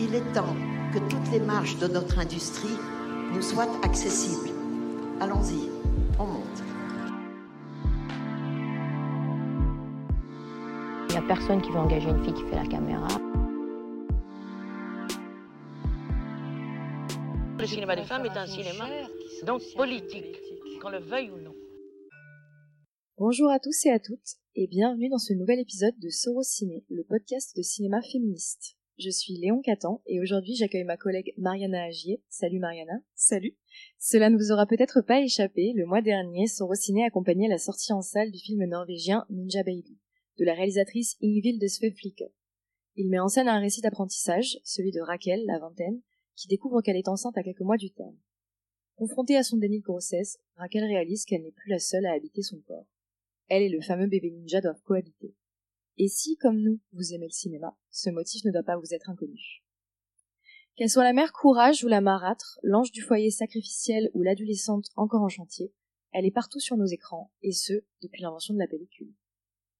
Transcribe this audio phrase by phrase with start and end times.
[0.00, 0.54] Il est temps
[0.94, 2.76] que toutes les marches de notre industrie
[3.34, 4.50] nous soient accessibles.
[5.20, 5.68] Allons-y,
[6.20, 6.62] on monte.
[11.08, 13.08] Il n'y a personne qui veut engager une fille qui fait la caméra.
[17.58, 18.86] Le cinéma des femmes est un cinéma
[19.44, 20.36] donc politique,
[20.80, 21.54] qu'on le veuille ou non.
[23.18, 26.84] Bonjour à tous et à toutes, et bienvenue dans ce nouvel épisode de Soros Ciné,
[26.88, 28.77] le podcast de cinéma féministe.
[28.98, 32.20] Je suis Léon Catan, et aujourd'hui j'accueille ma collègue Mariana Agier.
[32.28, 33.00] Salut Mariana.
[33.14, 33.56] Salut.
[33.96, 37.92] Cela ne vous aura peut-être pas échappé, le mois dernier, Soros Ciné accompagnait la sortie
[37.92, 39.98] en salle du film norvégien Ninja Baby,
[40.40, 42.24] de la réalisatrice Ingvild Sveflikke.
[42.96, 46.00] Il met en scène un récit d'apprentissage, celui de Raquel, la vingtaine,
[46.34, 48.18] qui découvre qu'elle est enceinte à quelques mois du terme.
[48.96, 52.42] Confrontée à son déni de grossesse, Raquel réalise qu'elle n'est plus la seule à habiter
[52.42, 52.86] son corps
[53.48, 55.34] elle et le fameux bébé ninja doivent cohabiter.
[55.98, 59.10] Et si, comme nous, vous aimez le cinéma, ce motif ne doit pas vous être
[59.10, 59.64] inconnu.
[60.76, 65.22] Qu'elle soit la mère courage ou la marâtre, l'ange du foyer sacrificiel ou l'adolescente encore
[65.22, 65.72] en chantier,
[66.12, 69.12] elle est partout sur nos écrans, et ce, depuis l'invention de la pellicule.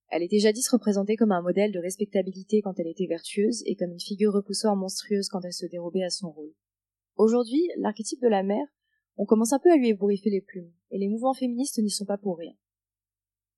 [0.09, 3.91] Elle était jadis représentée comme un modèle de respectabilité quand elle était vertueuse et comme
[3.91, 6.53] une figure repoussoire monstrueuse quand elle se dérobait à son rôle.
[7.15, 8.67] Aujourd'hui, l'archétype de la mère,
[9.15, 12.05] on commence un peu à lui ébouriffer les plumes, et les mouvements féministes n'y sont
[12.05, 12.53] pas pour rien.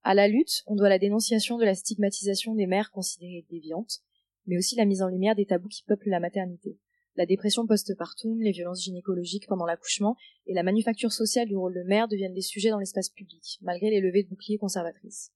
[0.04, 4.00] À la lutte, on doit la dénonciation de la stigmatisation des mères considérées déviantes,
[4.46, 6.78] mais aussi la mise en lumière des tabous qui peuplent la maternité.
[7.14, 11.82] La dépression postpartum, les violences gynécologiques pendant l'accouchement et la manufacture sociale du rôle de
[11.82, 15.30] mère deviennent des sujets dans l'espace public, malgré les levées de boucliers conservatrices.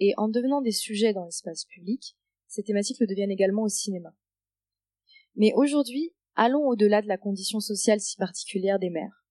[0.00, 4.14] Et en devenant des sujets dans l'espace public, ces thématiques le deviennent également au cinéma.
[5.36, 9.23] Mais aujourd'hui, allons au-delà de la condition sociale si particulière des mères.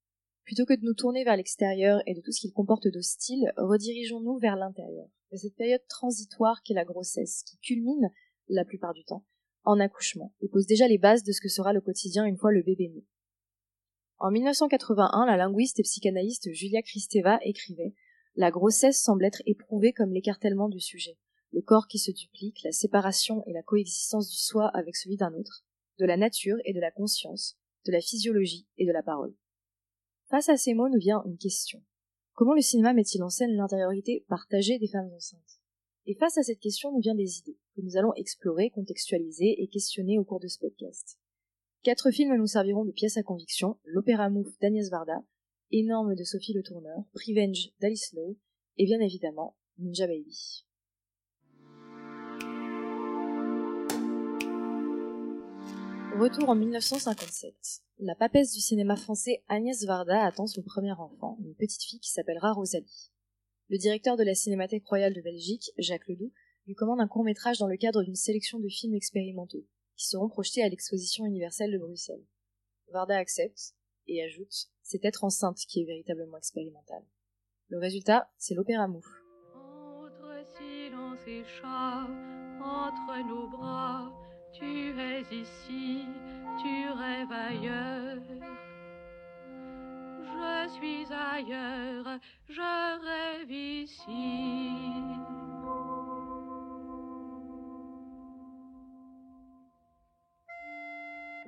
[0.46, 4.40] Plutôt que de nous tourner vers l'extérieur et de tout ce qu'il comporte d'hostile, redirigeons-nous
[4.40, 8.12] vers l'intérieur, de cette période transitoire qu'est la grossesse, qui culmine,
[8.50, 9.26] la plupart du temps,
[9.64, 12.52] en accouchement, et pose déjà les bases de ce que sera le quotidien une fois
[12.52, 13.06] le bébé né.
[14.20, 17.94] En 1981, la linguiste et psychanalyste Julia Kristeva écrivait
[18.36, 21.18] La grossesse semble être éprouvée comme l'écartèlement du sujet,
[21.54, 25.34] le corps qui se duplique, la séparation et la coexistence du soi avec celui d'un
[25.34, 25.66] autre,
[26.00, 29.34] de la nature et de la conscience, de la physiologie et de la parole.
[30.34, 31.80] Face à ces mots nous vient une question.
[32.34, 35.60] Comment le cinéma met-il en scène l'intériorité partagée des femmes enceintes?
[36.08, 39.68] Et face à cette question nous vient des idées, que nous allons explorer, contextualiser et
[39.68, 41.20] questionner au cours de ce podcast.
[41.84, 45.24] Quatre films nous serviront de pièces à conviction, l'opéra Mouf d'Agnès Varda,
[45.70, 48.36] Énorme de Sophie Le Tourneur, Prevenge d'Alice Lowe,
[48.78, 50.66] et bien évidemment Ninja Baby.
[56.20, 57.56] Retour en 1957.
[58.00, 62.12] La papesse du cinéma français Agnès Varda attend son premier enfant, une petite fille qui
[62.12, 63.12] s'appellera Rosalie.
[63.70, 66.32] Le directeur de la Cinémathèque royale de Belgique, Jacques Ledoux,
[66.68, 69.66] lui commande un court métrage dans le cadre d'une sélection de films expérimentaux,
[69.98, 72.26] qui seront projetés à l'exposition universelle de Bruxelles.
[72.92, 73.74] Varda accepte,
[74.06, 77.04] et ajoute, c'est être enceinte qui est véritablement expérimental.
[77.70, 78.88] Le résultat, c'est l'opéra
[83.50, 84.23] bras,
[84.54, 86.06] tu es ici,
[86.62, 88.22] tu rêves ailleurs.
[90.22, 92.62] Je suis ailleurs, je
[93.06, 94.94] rêve ici.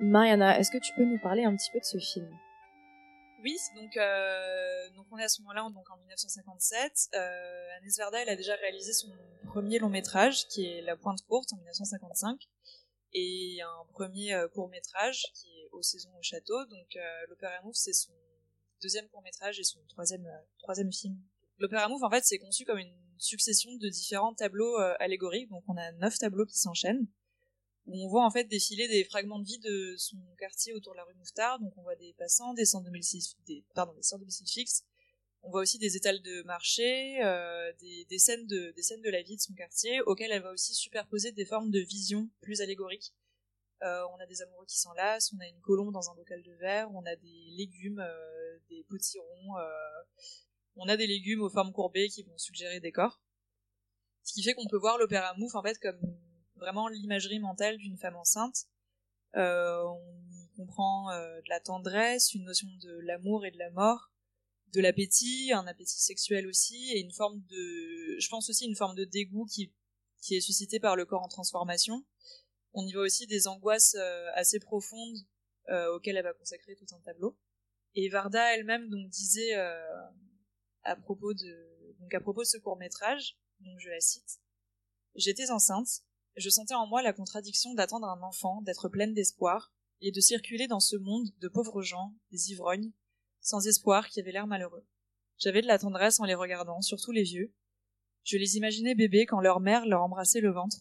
[0.00, 2.28] Mariana, est-ce que tu peux nous parler un petit peu de ce film?
[3.42, 7.10] Oui, donc, euh, donc on est à ce moment-là, donc en 1957.
[7.14, 9.08] Euh, Agnès elle a déjà réalisé son
[9.46, 12.38] premier long métrage, qui est La Pointe Courte, en 1955
[13.16, 16.64] et un premier euh, court métrage qui est Aux saisons au château.
[16.66, 18.12] Donc euh, l'Opéra Mouf c'est son
[18.82, 21.18] deuxième court métrage et son troisième euh, troisième film.
[21.58, 25.48] L'Opéra Mouf en fait c'est conçu comme une succession de différents tableaux allégoriques.
[25.48, 27.06] Donc on a neuf tableaux qui s'enchaînent
[27.86, 30.98] où on voit en fait défiler des fragments de vie de son quartier autour de
[30.98, 31.58] la rue Mouffetard.
[31.60, 34.84] Donc on voit des passants, des centres domiciles, des, des centres domiciles fixes.
[35.46, 39.54] On voit aussi des étals de marché, euh, des, scènes de, la vie de son
[39.54, 43.14] quartier, auxquelles elle va aussi superposer des formes de vision plus allégoriques.
[43.82, 46.52] Euh, on a des amoureux qui s'enlacent, on a une colombe dans un bocal de
[46.54, 49.54] verre, on a des légumes, euh, des potirons,
[50.74, 53.22] on a des légumes aux formes courbées qui vont suggérer des corps.
[54.24, 56.18] Ce qui fait qu'on peut voir l'opéra Mouf en comme
[56.56, 58.64] vraiment l'imagerie mentale d'une femme enceinte.
[59.34, 60.00] On
[60.32, 64.10] y comprend de la tendresse, une notion de l'amour et de la mort,
[64.72, 68.96] de l'appétit, un appétit sexuel aussi, et une forme de, je pense aussi une forme
[68.96, 69.72] de dégoût qui,
[70.20, 72.04] qui est suscité par le corps en transformation.
[72.72, 75.16] On y voit aussi des angoisses euh, assez profondes
[75.68, 77.38] euh, auxquelles elle va consacrer tout un tableau.
[77.94, 80.06] Et Varda elle-même donc disait euh,
[80.82, 84.40] à propos de donc à propos de ce court métrage, donc je la cite
[85.14, 85.88] J'étais enceinte,
[86.36, 89.72] je sentais en moi la contradiction d'attendre un enfant, d'être pleine d'espoir,
[90.02, 92.92] et de circuler dans ce monde de pauvres gens, des ivrognes,
[93.46, 94.84] sans espoir, qui avaient l'air malheureux.
[95.38, 97.54] J'avais de la tendresse en les regardant, surtout les vieux.
[98.24, 100.78] Je les imaginais bébés quand leur mère leur embrassait le ventre.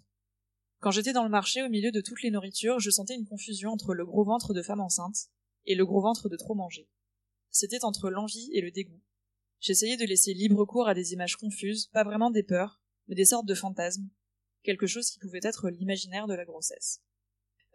[0.79, 3.71] Quand j'étais dans le marché au milieu de toutes les nourritures, je sentais une confusion
[3.71, 5.29] entre le gros ventre de femme enceinte
[5.65, 6.89] et le gros ventre de trop manger.
[7.51, 9.01] C'était entre l'envie et le dégoût.
[9.59, 13.25] J'essayais de laisser libre cours à des images confuses, pas vraiment des peurs, mais des
[13.25, 14.09] sortes de fantasmes,
[14.63, 17.01] quelque chose qui pouvait être l'imaginaire de la grossesse.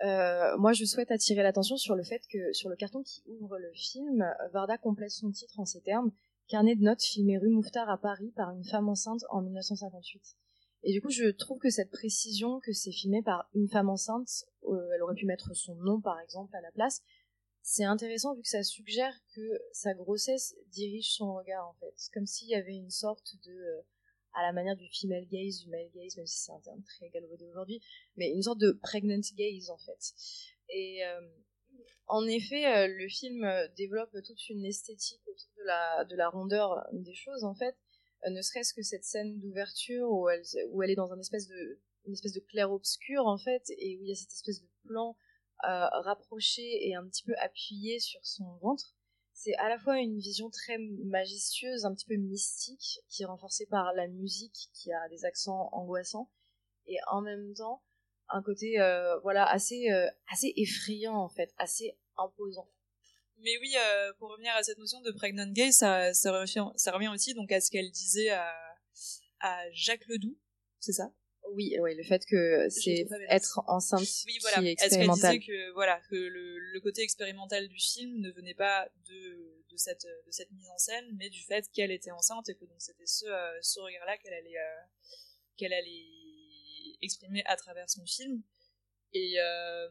[0.03, 3.59] Euh, moi, je souhaite attirer l'attention sur le fait que sur le carton qui ouvre
[3.59, 6.11] le film, Varda complète son titre en ces termes
[6.51, 10.21] Carnet de notes filmé rue Mouffetard à Paris par une femme enceinte en 1958.
[10.83, 14.47] Et du coup, je trouve que cette précision que c'est filmé par une femme enceinte,
[14.65, 17.03] euh, elle aurait pu mettre son nom par exemple à la place,
[17.63, 21.95] c'est intéressant vu que ça suggère que sa grossesse dirige son regard en fait.
[22.13, 23.83] Comme s'il y avait une sorte de, euh,
[24.35, 27.09] à la manière du female gaze, du male gaze, même si c'est un terme très
[27.11, 27.81] galvaudé aujourd'hui,
[28.17, 30.15] mais une sorte de pregnant gaze en fait.
[30.73, 31.21] Et euh,
[32.07, 36.29] en effet, euh, le film euh, développe toute une esthétique autour de la, de la
[36.29, 37.77] rondeur des choses, en fait.
[38.29, 41.81] Ne serait-ce que cette scène d'ouverture où elle, où elle est dans une espèce de,
[42.07, 45.17] une espèce de clair-obscur, en fait, et où il y a cette espèce de plan
[45.63, 48.95] rapproché et un petit peu appuyé sur son ventre.
[49.43, 53.65] C'est à la fois une vision très majestueuse, un petit peu mystique, qui est renforcée
[53.65, 56.31] par la musique qui a des accents angoissants,
[56.87, 57.83] et en même temps,
[58.29, 62.69] un côté euh, voilà assez euh, assez effrayant en fait, assez imposant.
[63.39, 67.09] Mais oui, euh, pour revenir à cette notion de pregnant gay, ça, revient, ça revient
[67.09, 68.55] aussi donc à ce qu'elle disait à,
[69.41, 70.39] à Jacques Ledoux,
[70.81, 71.15] c'est ça?
[71.55, 74.59] Oui, oui, le fait que c'est être enceinte oui, voilà.
[74.59, 75.39] qui est Est-ce qu'elle expérimental.
[75.39, 79.77] disait que voilà que le, le côté expérimental du film ne venait pas de, de
[79.77, 82.81] cette de cette mise en scène, mais du fait qu'elle était enceinte et que donc
[82.81, 84.83] c'était ce euh, ce regard-là qu'elle allait euh,
[85.57, 86.07] qu'elle allait
[87.03, 88.43] exprimer à travers son film.
[89.13, 89.89] Et euh,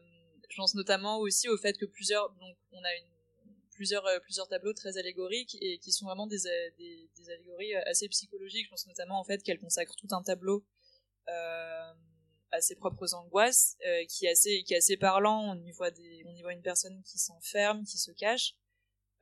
[0.48, 3.06] je pense notamment aussi au fait que plusieurs donc on a une
[3.72, 6.38] plusieurs plusieurs tableaux très allégoriques et qui sont vraiment des
[6.78, 8.64] des, des allégories assez psychologiques.
[8.66, 10.64] Je pense notamment en fait qu'elle consacre tout un tableau
[11.26, 15.54] à ses propres angoisses, euh, qui est assez qui est assez parlant.
[15.54, 18.54] On y voit des on y voit une personne qui s'enferme, qui se cache.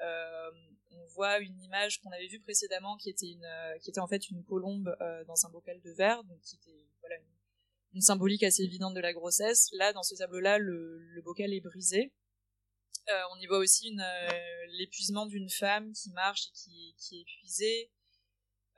[0.00, 0.50] Euh,
[0.90, 4.08] on voit une image qu'on avait vue précédemment qui était une euh, qui était en
[4.08, 7.38] fait une colombe euh, dans un bocal de verre, donc qui était voilà une,
[7.94, 9.68] une symbolique assez évidente de la grossesse.
[9.72, 12.12] Là, dans ce tableau-là, le, bocal est brisé.
[13.08, 17.90] Euh, on y voit aussi euh, l'épuisement d'une femme qui marche et qui est épuisée,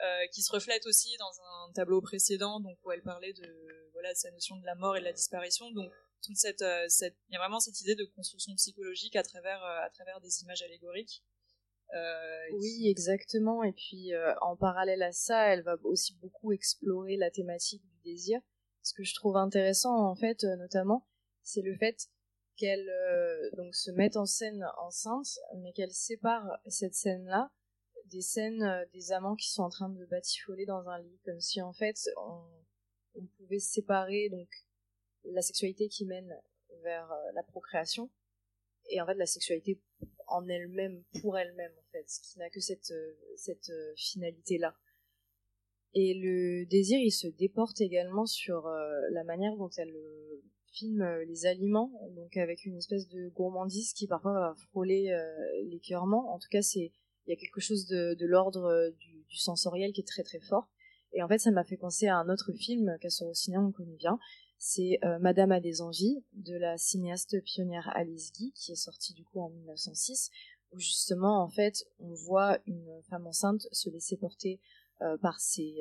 [0.02, 4.12] euh, qui se reflète aussi dans un tableau précédent, donc où elle parlait de voilà
[4.12, 5.70] de sa notion de la mort et de la disparition.
[5.72, 5.92] Donc
[6.22, 9.62] toute cette, euh, cette, il y a vraiment cette idée de construction psychologique à travers
[9.62, 11.22] euh, à travers des images allégoriques.
[12.52, 13.62] Oui, exactement.
[13.62, 18.40] Et puis en parallèle à ça, elle va aussi beaucoup explorer la thématique du désir.
[18.82, 21.08] Ce que je trouve intéressant, en fait, notamment,
[21.42, 22.08] c'est le fait
[22.56, 22.88] qu'elle
[23.56, 27.50] donc se mette en scène enceinte, mais qu'elle sépare cette scène-là
[28.10, 31.40] des scènes euh, des amants qui sont en train de batifoler dans un lit, comme
[31.40, 32.42] si en fait on,
[33.14, 34.48] on pouvait séparer donc
[35.24, 36.34] la sexualité qui mène
[36.82, 38.10] vers euh, la procréation
[38.88, 39.80] et en fait la sexualité
[40.26, 44.74] en elle-même pour elle-même en fait, qui n'a que cette euh, cette finalité là.
[45.92, 48.68] Et le désir, il se déporte également sur
[49.10, 50.40] la manière dont elle euh,
[50.72, 55.12] filme les aliments, donc avec une espèce de gourmandise qui parfois va frôler
[55.64, 56.32] l'écœurement.
[56.32, 56.92] En tout cas, c'est
[57.26, 60.40] il y a quelque chose de, de l'ordre euh, du, sensoriel qui est très très
[60.40, 60.68] fort.
[61.12, 63.70] Et en fait, ça m'a fait penser à un autre film qu'à au cinéma on
[63.70, 64.18] connaît bien.
[64.58, 69.14] C'est euh, Madame a des envies de la cinéaste pionnière Alice Guy, qui est sortie
[69.14, 70.30] du coup en 1906,
[70.72, 74.60] où justement en fait on voit une femme enceinte se laisser porter
[75.02, 75.78] euh, par ses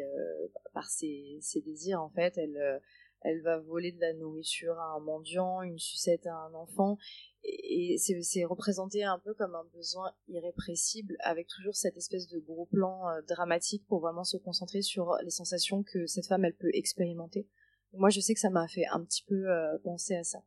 [0.73, 2.37] par ses, ses désirs en fait.
[2.37, 2.79] Elle
[3.21, 6.97] elle va voler de la nourriture à un mendiant, une sucette à un enfant,
[7.43, 12.65] et, c'est représenté un peu comme un besoin irrépressible, avec toujours cette espèce de gros
[12.65, 16.71] plan euh, dramatique pour vraiment se concentrer sur les sensations que cette femme elle peut
[16.73, 17.47] expérimenter.
[17.93, 20.43] Moi, je sais que ça m'a fait un petit peu euh, penser à ça.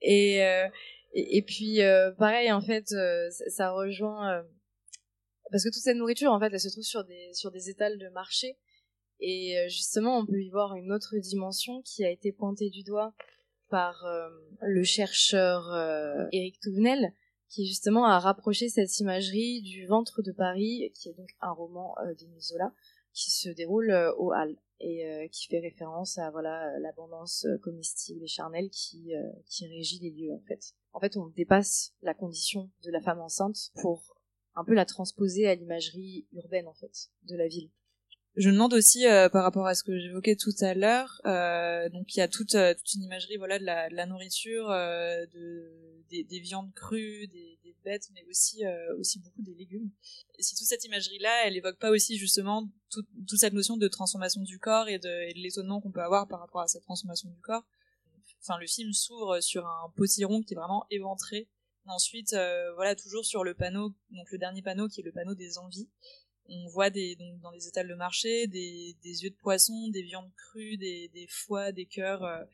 [0.00, 0.68] Et euh,
[1.14, 1.80] et, puis
[2.18, 4.42] pareil en fait, ça, ça rejoint
[5.50, 7.98] parce que toute cette nourriture en fait, elle se trouve sur des sur des étals
[7.98, 8.56] de marché.
[9.24, 12.82] Et euh, justement, on peut y voir une autre dimension qui a été pointée du
[12.82, 13.14] doigt
[13.70, 14.28] par euh,
[14.60, 17.14] le chercheur euh, Éric Touvenel,
[17.48, 21.94] qui justement a rapproché cette imagerie du ventre de Paris, qui est donc un roman
[22.00, 22.74] euh, d'Émile Zola,
[23.12, 28.26] qui se déroule euh, aux Halles et qui fait référence à voilà l'abondance comestible et
[28.26, 29.12] charnelle qui
[29.46, 30.72] qui régit les lieux en fait.
[30.92, 34.16] En fait, on dépasse la condition de la femme enceinte pour
[34.56, 37.70] un peu la transposer à l'imagerie urbaine en fait de la ville.
[38.34, 41.90] Je me demande aussi euh, par rapport à ce que j'évoquais tout à l'heure, euh,
[41.90, 44.70] donc il y a toute, euh, toute une imagerie voilà de la, de la nourriture,
[44.70, 49.54] euh, de des, des, viandes crues, des, des bêtes, mais aussi euh, aussi beaucoup des
[49.54, 49.90] légumes.
[50.38, 53.88] Et si toute cette imagerie-là, elle évoque pas aussi justement toute, toute cette notion de
[53.88, 57.28] transformation du corps et de, de l'étonnement qu'on peut avoir par rapport à cette transformation
[57.28, 57.64] du corps.
[58.40, 61.48] Enfin, le film s'ouvre sur un potiron qui est vraiment éventré.
[61.84, 62.34] Ensuite,
[62.76, 65.88] voilà, toujours sur le panneau, donc le dernier panneau qui est le panneau des envies
[66.52, 70.02] on voit des, donc, dans les étals de marché des, des yeux de poisson, des
[70.02, 72.22] viandes crues, des, des foies, des cœurs.
[72.24, 72.44] euh,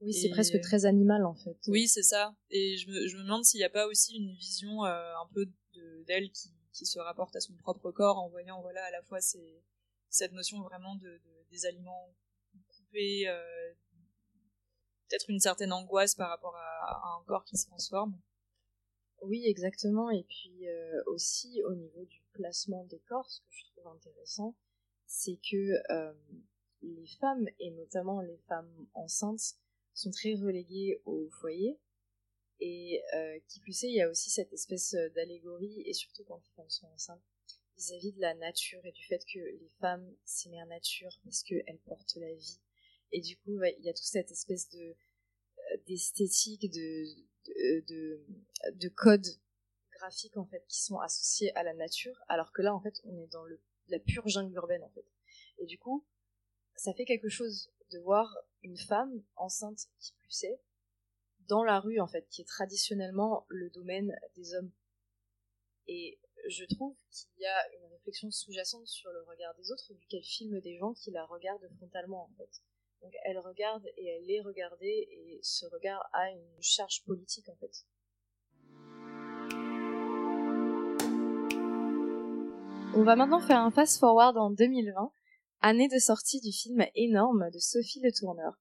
[0.00, 1.56] Oui, c'est Et- presque très animal en fait.
[1.66, 2.34] Oui, c'est ça.
[2.50, 5.26] Et je me, je me demande s'il n'y a pas aussi une vision euh, un
[5.34, 8.90] peu de- d'elle qui, qui se rapporte à son propre corps en voyant voilà à
[8.92, 9.62] la fois ces,
[10.08, 12.14] cette notion vraiment de, de- des aliments
[12.68, 13.72] coupés, euh,
[15.08, 18.18] peut-être une certaine angoisse par rapport à, à un corps qui se transforme.
[19.22, 20.10] Oui, exactement.
[20.10, 24.56] Et puis euh, aussi au niveau du placement des corps, ce que je trouve intéressant,
[25.06, 26.12] c'est que euh,
[26.82, 29.56] les femmes, et notamment les femmes enceintes,
[29.94, 31.78] sont très reléguées au foyer.
[32.60, 36.40] Et euh, qui plus est, il y a aussi cette espèce d'allégorie, et surtout quand
[36.44, 37.22] les femmes sont enceintes,
[37.76, 41.80] vis-à-vis de la nature et du fait que les femmes, c'est mère nature parce qu'elles
[41.86, 42.58] portent la vie.
[43.12, 44.94] Et du coup, il y a toute cette espèce de
[45.72, 47.04] euh, d'esthétique, de,
[47.46, 48.20] de, de,
[48.74, 49.28] de codes
[49.98, 53.16] graphiques en fait qui sont associés à la nature, alors que là en fait on
[53.18, 55.04] est dans le, la pure jungle urbaine en fait.
[55.58, 56.06] Et du coup,
[56.76, 60.60] ça fait quelque chose de voir une femme enceinte qui est
[61.48, 64.70] dans la rue en fait, qui est traditionnellement le domaine des hommes.
[65.86, 70.06] Et je trouve qu'il y a une réflexion sous-jacente sur le regard des autres, vu
[70.08, 72.62] qu'elle filme des gens qui la regardent frontalement en fait.
[73.02, 77.56] Donc elle regarde et elle est regardée et ce regard a une charge politique en
[77.56, 77.84] fait.
[82.94, 84.92] On va maintenant faire un fast forward en 2020,
[85.62, 88.52] année de sortie du film énorme de Sophie Le Tourneur.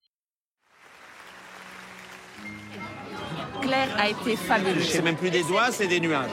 [3.62, 4.88] Claire a été fabuleuse.
[4.89, 6.29] C'est même plus des doigts, c'est des nuages.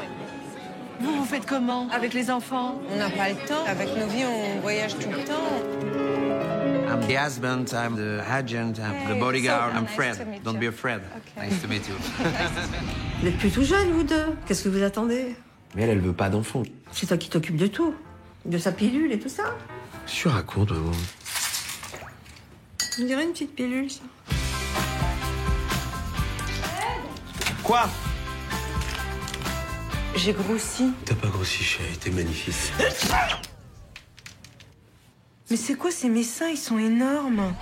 [1.01, 2.81] Vous, vous faites comment Avec les enfants?
[2.91, 3.65] On n'a pas le temps.
[3.67, 5.51] Avec nos vies, on voyage tout le temps.
[6.89, 10.43] I'm the husband, I'm the agent, I'm the bodyguard, so I'm nice Fred.
[10.45, 11.01] Don't be afraid.
[11.37, 11.95] Nice to meet you.
[13.19, 14.37] Vous n'êtes plus tout jeune, vous deux?
[14.47, 15.35] Qu'est-ce que vous attendez?
[15.75, 16.63] Mais elle, elle veut pas d'enfant.
[16.95, 17.95] C'est toi qui t'occupes de tout.
[18.45, 19.43] De sa pilule et tout ça.
[20.07, 20.93] Que tu racontes, maman
[23.01, 24.01] On dirait une petite pilule, ça.
[27.65, 27.89] Quoi?
[30.15, 30.93] J'ai grossi.
[31.05, 32.55] T'as pas grossi, chérie, t'es magnifique.
[35.51, 37.55] Mais c'est quoi ces messins Ils sont énormes.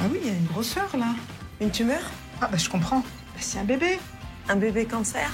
[0.00, 1.14] Ah oui, il y a une grosseur là.
[1.60, 2.02] Une tumeur?
[2.40, 3.00] Ah bah je comprends.
[3.00, 3.98] Bah, c'est un bébé.
[4.48, 5.30] Un bébé cancer?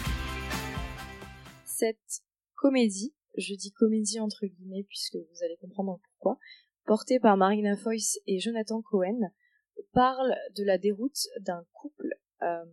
[1.79, 2.23] Cette
[2.55, 6.39] comédie, je dis comédie entre guillemets puisque vous allez comprendre pourquoi,
[6.87, 9.31] portée par Marina Foïs et Jonathan Cohen,
[9.93, 12.09] parle de la déroute d'un couple
[12.41, 12.65] euh,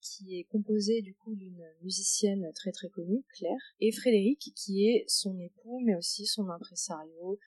[0.00, 5.04] qui est composé du coup d'une musicienne très très connue, Claire, et Frédéric qui est
[5.06, 7.38] son époux mais aussi son impresario,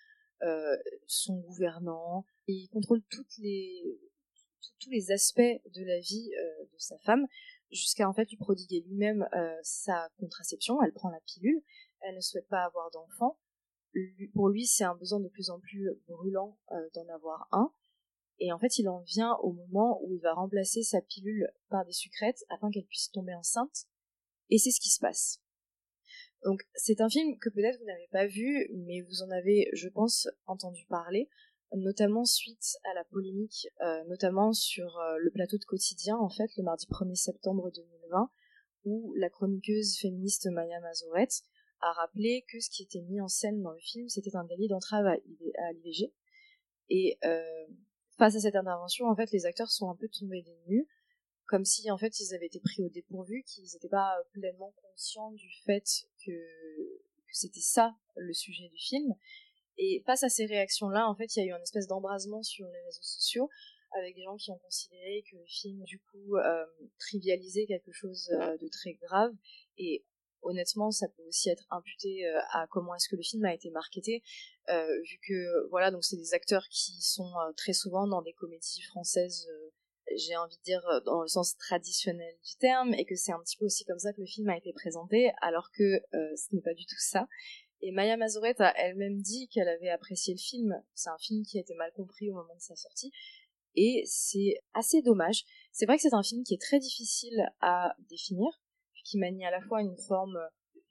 [0.44, 6.98] euh, son gouvernant, et il contrôle tous les aspects de la vie euh, de sa
[7.00, 7.28] femme
[7.72, 10.82] jusqu'à en fait lui prodiguer lui-même euh, sa contraception.
[10.82, 11.62] Elle prend la pilule,
[12.02, 13.40] elle ne souhaite pas avoir d'enfant.
[14.34, 17.72] Pour lui, c'est un besoin de plus en plus brûlant euh, d'en avoir un.
[18.40, 21.86] Et en fait, il en vient au moment où il va remplacer sa pilule par
[21.86, 23.88] des sucrètes afin qu'elle puisse tomber enceinte.
[24.50, 25.42] Et c'est ce qui se passe.
[26.44, 29.90] Donc, c'est un film que peut-être vous n'avez pas vu, mais vous en avez, je
[29.90, 31.30] pense, entendu parler,
[31.76, 36.50] notamment suite à la polémique, euh, notamment sur euh, le plateau de quotidien, en fait,
[36.58, 38.30] le mardi 1er septembre 2020,
[38.86, 41.28] où la chroniqueuse féministe Maya Mazoret
[41.82, 44.68] a rappelé que ce qui était mis en scène dans le film, c'était un délit
[44.68, 46.14] d'entrave à IV à l'IVG.
[46.90, 47.66] Et euh,
[48.18, 50.88] face à cette intervention, en fait, les acteurs sont un peu tombés des nues,
[51.46, 55.32] comme si en fait ils avaient été pris au dépourvu, qu'ils n'étaient pas pleinement conscients
[55.32, 55.86] du fait
[56.26, 56.32] que
[57.32, 59.14] c'était ça le sujet du film.
[59.78, 62.68] Et face à ces réactions-là, en fait, il y a eu un espèce d'embrasement sur
[62.68, 63.50] les réseaux sociaux
[63.92, 66.66] avec des gens qui ont considéré que le film, du coup, euh,
[67.00, 69.34] trivialisait quelque chose euh, de très grave.
[69.78, 70.04] Et
[70.42, 73.70] honnêtement, ça peut aussi être imputé euh, à comment est-ce que le film a été
[73.70, 74.24] marketé,
[74.70, 79.48] vu que, voilà, donc c'est des acteurs qui sont très souvent dans des comédies françaises,
[80.16, 83.56] j'ai envie de dire dans le sens traditionnel du terme, et que c'est un petit
[83.56, 86.74] peu aussi comme ça que le film a été présenté, alors que ce n'est pas
[86.74, 87.28] du tout ça.
[87.82, 90.82] Et Maya Mazoret a elle-même dit qu'elle avait apprécié le film.
[90.94, 93.12] C'est un film qui a été mal compris au moment de sa sortie.
[93.76, 95.44] Et c'est assez dommage.
[95.72, 98.50] C'est vrai que c'est un film qui est très difficile à définir,
[99.04, 100.40] qui manie à la fois une forme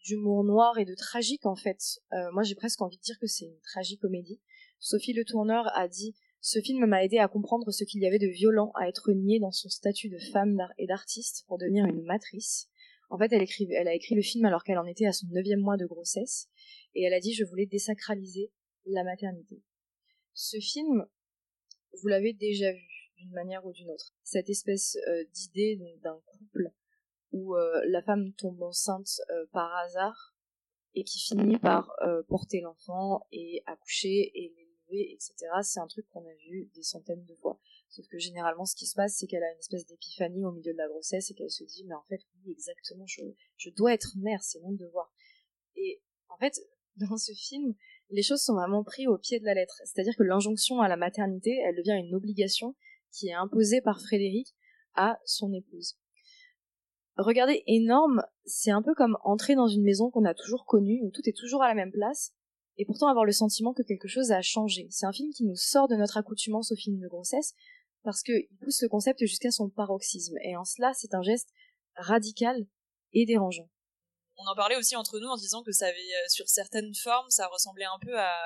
[0.04, 2.00] d'humour noir et de tragique en fait.
[2.12, 4.40] Euh, moi j'ai presque envie de dire que c'est une tragicomédie.
[4.78, 8.20] Sophie Le Tourneur a dit ce film m'a aidé à comprendre ce qu'il y avait
[8.20, 12.04] de violent à être nié dans son statut de femme et d'artiste pour devenir une
[12.04, 12.68] matrice.
[13.08, 15.76] En fait, elle, a écrit le film alors qu'elle en était à son neuvième mois
[15.76, 16.48] de grossesse,
[16.94, 18.50] et elle a dit je voulais désacraliser
[18.86, 19.62] la maternité.
[20.34, 21.06] Ce film,
[22.00, 24.12] vous l'avez déjà vu d'une manière ou d'une autre.
[24.22, 26.70] Cette espèce euh, d'idée d'un couple
[27.32, 30.34] où euh, la femme tombe enceinte euh, par hasard
[30.94, 31.92] et qui finit par
[32.26, 35.34] porter l'enfant et accoucher et l'élever, etc.
[35.62, 37.45] C'est un truc qu'on a vu des centaines de fois.
[37.96, 40.74] Sauf que généralement, ce qui se passe, c'est qu'elle a une espèce d'épiphanie au milieu
[40.74, 43.22] de la grossesse et qu'elle se dit, mais en fait, oui, exactement, je,
[43.56, 45.10] je dois être mère, c'est mon devoir.
[45.76, 46.60] Et en fait,
[46.96, 47.74] dans ce film,
[48.10, 49.80] les choses sont vraiment prises au pied de la lettre.
[49.86, 52.76] C'est-à-dire que l'injonction à la maternité, elle devient une obligation
[53.12, 54.54] qui est imposée par Frédéric
[54.92, 55.96] à son épouse.
[57.16, 61.10] Regardez, énorme, c'est un peu comme entrer dans une maison qu'on a toujours connue, où
[61.10, 62.34] tout est toujours à la même place,
[62.76, 64.86] et pourtant avoir le sentiment que quelque chose a changé.
[64.90, 67.54] C'est un film qui nous sort de notre accoutumance au film de grossesse,
[68.06, 71.50] parce qu'il pousse le concept jusqu'à son paroxysme, et en cela, c'est un geste
[71.96, 72.66] radical
[73.12, 73.68] et dérangeant
[74.38, 77.28] on en parlait aussi entre nous en disant que ça avait, euh, sur certaines formes,
[77.30, 78.36] ça ressemblait un peu à,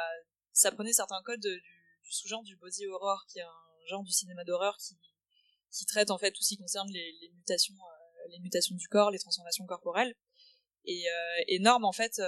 [0.53, 4.45] ça prenait certains codes du, sous-genre du body horror, qui est un genre du cinéma
[4.45, 4.99] d'horreur qui,
[5.73, 9.11] qui traite en fait tout ce qui concerne les, mutations, euh, les mutations du corps,
[9.11, 10.15] les transformations corporelles.
[10.85, 12.23] Et, euh, Norm en fait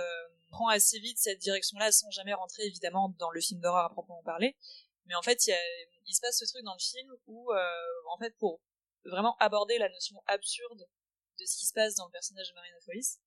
[0.50, 4.22] prend assez vite cette direction-là sans jamais rentrer évidemment dans le film d'horreur à proprement
[4.22, 4.56] parler.
[5.06, 8.60] Mais en fait, il, se passe ce truc dans le film où, en fait, pour
[9.04, 10.86] vraiment aborder la notion absurde
[11.40, 13.20] de ce qui se passe dans le personnage de Marina Foïs,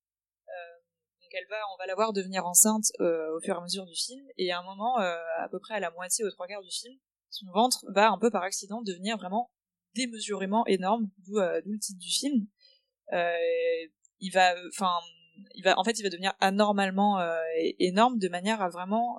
[0.48, 0.76] euh,
[1.22, 3.84] donc elle va, on va la voir devenir enceinte euh, au fur et à mesure
[3.84, 6.46] du film, et à un moment, euh, à peu près à la moitié, aux trois
[6.46, 6.96] quarts du film,
[7.30, 9.50] son ventre va un peu par accident devenir vraiment
[9.94, 12.46] démesurément énorme, d'où le titre du film.
[14.20, 14.94] il va, enfin,
[15.54, 17.18] il va, en fait, il va devenir anormalement
[17.78, 19.18] énorme de manière à vraiment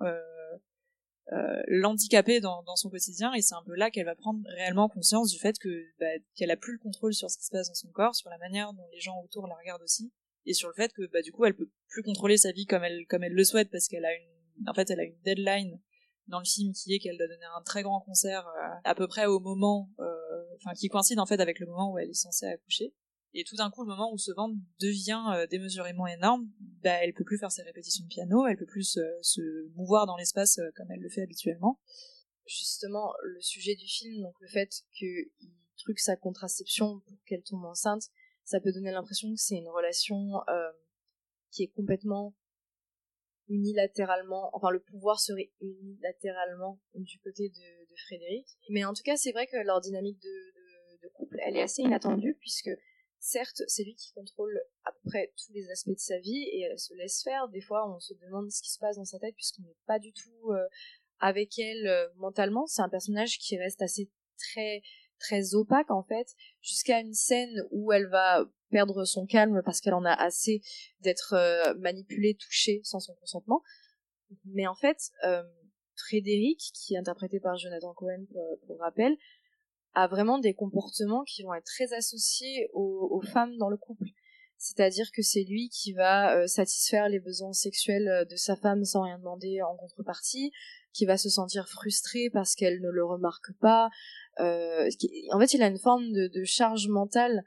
[1.68, 5.30] l'handicaper dans, dans, son quotidien et c'est un peu là qu'elle va prendre réellement conscience
[5.32, 7.76] du fait que bah, qu'elle a plus le contrôle sur ce qui se passe dans
[7.76, 10.12] son corps, sur la manière dont les gens autour la regardent aussi
[10.48, 12.84] et sur le fait que bah du coup elle peut plus contrôler sa vie comme
[12.84, 15.80] elle comme elle le souhaite parce qu'elle a une en fait elle a une deadline
[16.28, 19.08] dans le film qui est qu'elle doit donner un très grand concert euh, à peu
[19.08, 20.06] près au moment euh,
[20.56, 22.94] enfin qui coïncide en fait avec le moment où elle est censée accoucher
[23.40, 26.50] et tout d'un coup le moment où ce ventre devient euh, démesurément énorme
[26.84, 30.18] bah elle peut plus faire ses répétitions de piano elle peut plus se mouvoir dans
[30.18, 31.80] l'espace comme elle le fait habituellement
[32.46, 35.30] justement le sujet du film donc le fait qu'il
[35.78, 38.04] truque sa contraception pour qu'elle tombe enceinte
[38.48, 40.72] ça peut donner l'impression que c'est une relation euh,
[41.52, 42.34] qui est complètement
[43.50, 48.48] unilatéralement, enfin le pouvoir serait unilatéralement du côté de, Frédéric.
[48.70, 52.38] Mais en tout cas, c'est vrai que leur dynamique de, couple, elle est assez inattendue
[52.40, 52.70] puisque
[53.20, 56.62] certes, c'est lui qui contrôle à peu près tous les aspects de sa vie et
[56.62, 57.48] elle se laisse faire.
[57.50, 60.00] Des fois, on se demande ce qui se passe dans sa tête puisqu'on n'est pas
[60.00, 60.68] du tout euh,
[61.20, 62.66] avec elle euh, mentalement.
[62.68, 64.82] C'est un personnage qui reste assez très
[65.20, 66.28] très opaque en fait,
[66.62, 70.62] jusqu'à une scène où elle va perdre son calme parce qu'elle en a assez
[71.00, 73.64] d'être euh, manipulée, touchée sans son consentement.
[74.46, 75.12] Mais en fait,
[75.98, 79.18] Frédéric, qui est interprété par Jonathan Cohen pour, rappel,
[79.98, 84.06] a vraiment des comportements qui vont être très associés aux, femmes dans le couple.
[84.60, 89.02] C'est-à-dire que c'est lui qui va euh, satisfaire les besoins sexuels de sa femme sans
[89.02, 90.52] rien demander en contrepartie,
[90.94, 93.90] qui va se sentir frustré parce qu'elle ne le remarque pas,
[94.40, 94.88] euh,
[95.32, 97.44] en fait, il a une forme de, de, charge mentale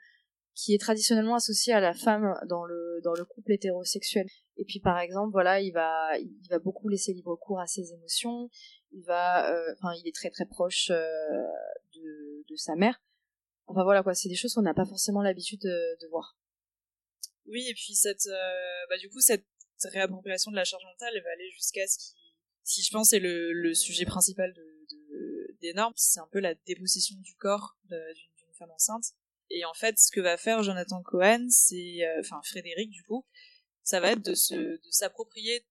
[0.57, 4.27] qui est traditionnellement associée à la femme dans le dans le couple hétérosexuel.
[4.57, 7.93] Et puis par exemple, voilà, il va il va beaucoup laisser libre cours à ses
[7.93, 8.51] émotions.
[8.92, 11.46] Il va, euh, enfin, il est très très proche euh,
[11.94, 13.00] de, de sa mère.
[13.66, 16.37] Enfin voilà quoi, c'est des choses qu'on n'a pas forcément l'habitude de, voir.
[17.46, 19.46] Oui, et puis cette, euh, bah du coup cette
[19.85, 22.14] réappropriation de la charge mentale, elle va aller jusqu'à ce qui,
[22.64, 27.16] si je pense, est le, le sujet principal de, d'énorme, c'est un peu la dépossession
[27.20, 29.12] du corps d'une femme enceinte.
[29.50, 33.24] Et en fait, ce que va faire Jonathan Cohen, c'est, enfin Frédéric du coup,
[33.83, 34.35] ça va être de
[34.90, 35.64] s'approprier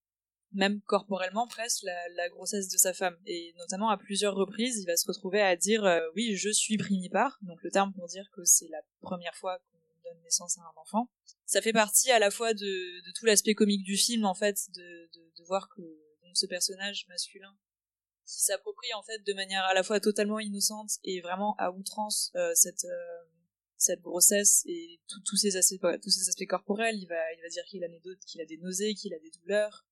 [0.51, 3.17] même corporellement presque la, la, grossesse de sa femme.
[3.25, 6.77] Et notamment à plusieurs reprises il va se retrouver à dire euh, oui je suis
[6.77, 10.61] primipare donc le terme pour dire que c'est la première fois qu'on donne naissance à
[10.61, 11.09] un enfant.
[11.45, 14.57] Ça fait partie à la fois de, de tout l'aspect comique du film en fait
[14.75, 17.55] de, de, de voir que donc, ce personnage masculin
[18.25, 22.31] qui s'approprie en fait de manière à la fois totalement innocente et vraiment à outrance
[22.35, 23.23] euh, cette euh,
[23.81, 27.87] cette grossesse et tous ces aspects corporels il va il va dire qu'il a
[28.45, 29.85] des nausées qu'il a des douleurs.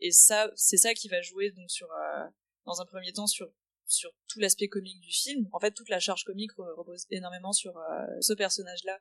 [0.00, 2.24] Et ça c'est ça qui va jouer donc sur euh,
[2.64, 3.52] dans un premier temps sur
[3.84, 5.48] sur tout l'aspect comique du film.
[5.52, 7.74] En fait toute la charge comique repose énormément sur
[8.20, 8.98] ce personnage là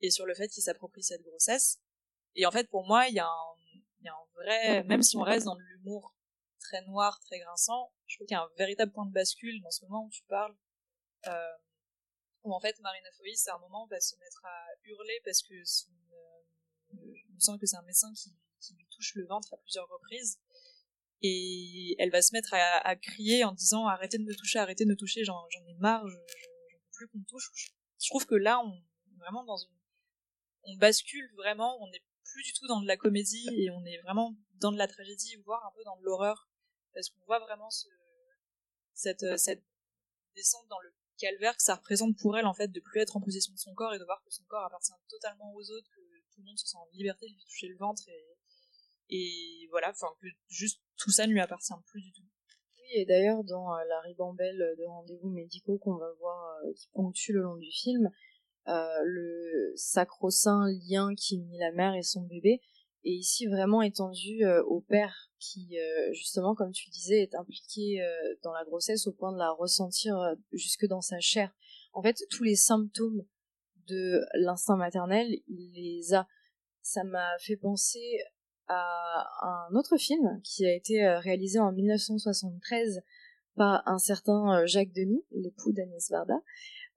[0.00, 1.78] et sur le fait qu'il s'approprie cette grossesse.
[2.34, 5.46] Et en fait, pour moi, il y, y a un vrai, même si on reste
[5.46, 6.14] dans l'humour
[6.58, 9.70] très noir, très grinçant, je trouve qu'il y a un véritable point de bascule dans
[9.70, 10.54] ce moment où tu parles,
[11.26, 11.52] euh,
[12.42, 15.54] où en fait Marina Foïs, c'est un moment, va se mettre à hurler parce que
[15.64, 16.96] son, euh,
[17.34, 20.40] me semble que c'est un médecin qui, qui lui touche le ventre à plusieurs reprises
[21.22, 24.84] et elle va se mettre à, à, crier en disant arrêtez de me toucher, arrêtez
[24.84, 27.50] de me toucher, j'en ai marre, je, je, veux plus qu'on me touche.
[27.98, 28.82] Je trouve que là, on
[29.18, 29.76] vraiment dans une,
[30.64, 33.98] on bascule vraiment, on n'est plus du tout dans de la comédie et on est
[34.02, 36.48] vraiment dans de la tragédie, voire un peu dans de l'horreur,
[36.94, 37.88] parce qu'on voit vraiment ce,
[38.94, 39.64] cette, cette
[40.34, 43.20] descente dans le calvaire que ça représente pour elle en fait de plus être en
[43.20, 46.00] possession de son corps et de voir que son corps appartient totalement aux autres, que
[46.32, 50.08] tout le monde se sent en liberté de lui toucher le ventre et voilà, enfin
[50.20, 52.22] que juste tout ça ne lui appartient plus du tout.
[52.78, 56.88] Oui, et d'ailleurs dans euh, la ribambelle de rendez-vous médicaux qu'on va voir euh, qui
[56.92, 58.10] ponctue le long du film,
[58.68, 62.60] euh, le sacro-saint lien qui unit la mère et son bébé
[63.04, 67.34] est ici vraiment étendu euh, au père qui euh, justement comme tu le disais est
[67.34, 68.00] impliqué
[68.42, 70.16] dans la grossesse au point de la ressentir
[70.52, 71.50] jusque dans sa chair.
[71.92, 73.24] En fait, tous les symptômes
[73.88, 76.28] de l'instinct maternel, il les a.
[76.82, 78.18] Ça m'a fait penser
[78.70, 83.02] à un autre film qui a été euh, réalisé en 1973
[83.56, 86.40] par un certain euh, Jacques Demy, l'époux d'Agnès Varda,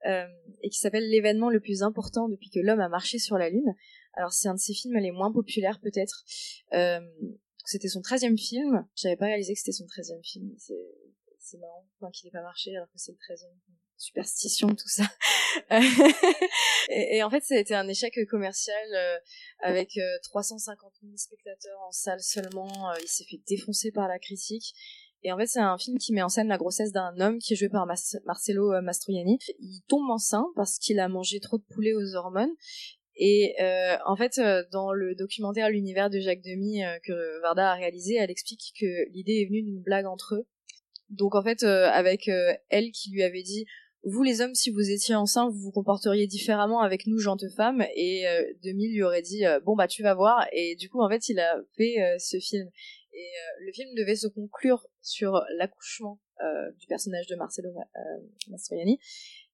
[0.05, 0.27] euh,
[0.61, 3.73] et qui s'appelle L'événement le plus important depuis que l'homme a marché sur la Lune.
[4.13, 6.23] Alors c'est un de ses films les moins populaires peut-être.
[6.73, 6.99] Euh,
[7.65, 8.87] c'était son 13e film.
[8.95, 10.53] J'avais pas réalisé que c'était son 13e film.
[10.57, 13.51] C'est marrant enfin, qu'il n'ait pas marché alors que c'est le 13e
[14.03, 15.03] superstition, tout ça.
[16.89, 19.17] et, et, en fait, ça a été un échec commercial euh,
[19.59, 22.91] avec 350 euh, 000 spectateurs en salle seulement.
[22.91, 24.73] Euh, il s'est fait défoncer par la critique.
[25.25, 27.53] Et en fait, c'est un film qui met en scène la grossesse d'un homme qui
[27.53, 29.39] est joué par Marcello Mastroianni.
[29.59, 32.51] Il tombe enceint parce qu'il a mangé trop de poulet aux hormones.
[33.15, 34.39] Et euh, en fait,
[34.71, 39.09] dans le documentaire L'univers de Jacques Demy euh, que Varda a réalisé, elle explique que
[39.11, 40.45] l'idée est venue d'une blague entre eux.
[41.09, 42.29] Donc en fait, euh, avec
[42.69, 43.65] elle qui lui avait dit
[44.05, 47.85] vous les hommes, si vous étiez enceinte, vous vous comporteriez différemment avec nous, gentes femmes.
[47.95, 50.45] Et euh, Demi lui aurait dit, euh, bon bah tu vas voir.
[50.51, 52.69] Et du coup, en fait, il a fait euh, ce film.
[53.13, 56.19] Et euh, le film devait se conclure sur l'accouchement
[56.77, 57.69] du personnage de Marcello
[58.49, 58.99] Mastroianni.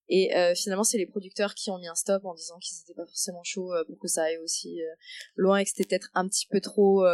[0.10, 3.06] Et finalement, c'est les producteurs qui ont mis un stop en disant qu'ils n'étaient pas
[3.06, 4.82] forcément chauds pour que ça aille aussi
[5.36, 7.06] loin et que c'était peut-être un petit peu trop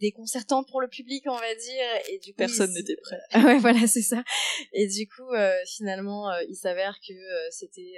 [0.00, 1.86] déconcertante pour le public, on va dire.
[2.08, 3.20] Et du coup, personne n'était prêt.
[3.44, 4.24] ouais, voilà, c'est ça.
[4.72, 7.94] Et du coup, euh, finalement, euh, il s'avère que euh, c'était,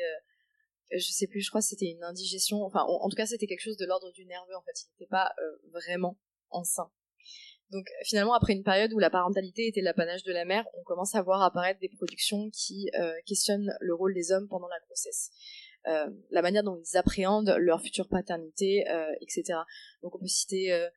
[0.91, 2.63] je sais plus, je crois que c'était une indigestion.
[2.63, 4.57] Enfin, en, tout cas, c'était quelque chose de l'ordre du nerveux.
[4.57, 5.33] En fait, il n'était pas
[5.73, 6.19] vraiment
[6.51, 6.91] enceint.
[7.73, 11.15] Donc finalement, après une période où la parentalité était l'apanage de la mère, on commence
[11.15, 12.91] à voir apparaître des productions qui
[13.27, 15.31] questionnent le rôle des hommes pendant la grossesse.
[15.89, 19.59] Euh, la manière dont ils appréhendent leur future paternité, euh, etc.
[20.03, 20.89] Donc on peut citer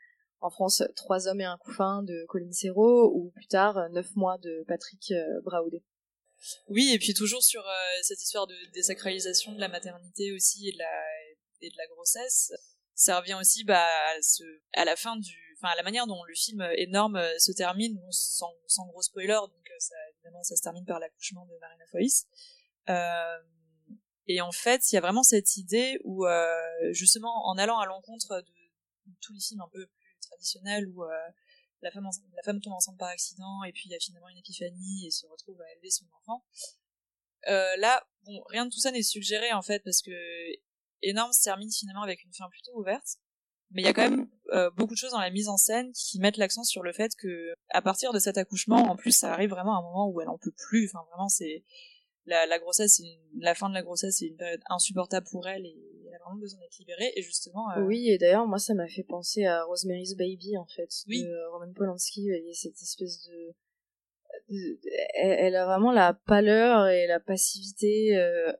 [0.41, 4.37] en France Trois hommes et un couffin de Colin Serrault ou plus tard Neuf mois
[4.37, 5.83] de Patrick euh, Braoudet.
[6.67, 10.71] Oui, et puis toujours sur euh, cette histoire de désacralisation de la maternité aussi et
[10.73, 11.03] de la,
[11.61, 12.53] et de la grossesse,
[12.93, 16.61] ça revient aussi bah, à, à la fin du, enfin la manière dont le film
[16.77, 21.45] énorme euh, se termine, sans, gros spoiler, donc ça, évidemment ça se termine par l'accouchement
[21.45, 22.27] de Marina Foïs.
[22.89, 23.39] Euh,
[24.27, 26.25] et en fait, il y a vraiment cette idée où
[26.91, 29.87] justement en allant à l'encontre de tous les films un peu
[30.21, 31.09] traditionnel où euh,
[31.81, 34.37] la femme la femme tombe enceinte par accident et puis il y a finalement une
[34.37, 36.43] épiphanie et se retrouve à élever son enfant.
[37.47, 40.11] Euh, là, bon, rien de tout ça n'est suggéré en fait parce que
[41.01, 43.17] énorme se termine finalement avec une fin plutôt ouverte,
[43.71, 45.91] mais il y a quand même euh, beaucoup de choses dans la mise en scène
[45.93, 49.31] qui mettent l'accent sur le fait que à partir de cet accouchement, en plus, ça
[49.33, 50.89] arrive vraiment à un moment où elle en peut plus.
[50.91, 51.63] Enfin, vraiment, c'est
[52.25, 53.01] la, la grossesse,
[53.39, 55.77] la fin de la grossesse, c'est une période insupportable pour elle et
[56.07, 57.11] elle a vraiment besoin d'être libérée.
[57.15, 57.71] Et justement.
[57.71, 57.81] Euh...
[57.81, 61.23] Oui, et d'ailleurs, moi, ça m'a fait penser à Rosemary's Baby, en fait, oui.
[61.23, 62.25] de Roman Polanski.
[62.25, 63.55] Il y a cette espèce de,
[64.49, 64.79] de,
[65.15, 68.51] elle, a vraiment la pâleur et la passivité euh,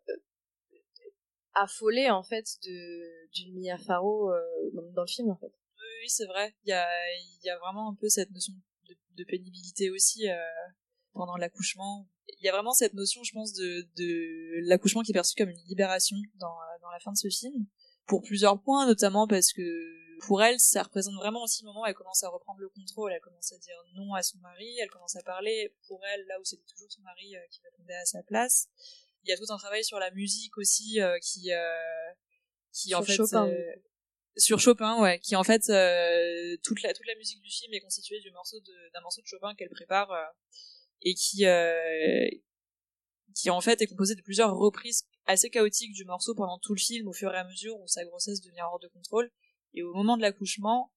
[1.54, 4.42] affolée, en fait, de d'une Mia Farrow euh,
[4.74, 5.52] dans, dans, le film, en fait.
[6.06, 6.56] Oui, c'est vrai.
[6.66, 6.88] Il y a,
[7.18, 8.54] il y a vraiment un peu cette notion
[8.88, 10.36] de, de pénibilité aussi euh,
[11.14, 12.08] pendant l'accouchement
[12.40, 15.50] il y a vraiment cette notion, je pense, de, de l'accouchement qui est perçu comme
[15.50, 17.66] une libération dans, dans la fin de ce film,
[18.06, 19.62] pour plusieurs points, notamment parce que
[20.26, 23.12] pour elle, ça représente vraiment aussi le moment où elle commence à reprendre le contrôle,
[23.12, 26.40] elle commence à dire non à son mari, elle commence à parler pour elle là
[26.40, 28.70] où c'était toujours son mari euh, qui répondait à sa place.
[29.24, 32.14] Il y a tout un travail sur la musique aussi euh, qui euh,
[32.72, 33.52] qui sur en fait Chopin.
[34.38, 37.80] Sur Chopin ouais qui en fait euh, toute la toute la musique du film est
[37.80, 38.58] constituée du morceau
[38.94, 40.24] d'un morceau de Chopin qu'elle prépare euh,
[41.02, 42.28] et qui euh,
[43.36, 46.80] qui en fait est composé de plusieurs reprises assez chaotiques du morceau pendant tout le
[46.80, 49.30] film au fur et à mesure où sa grossesse devient hors de contrôle
[49.74, 50.94] Et au moment de l'accouchement,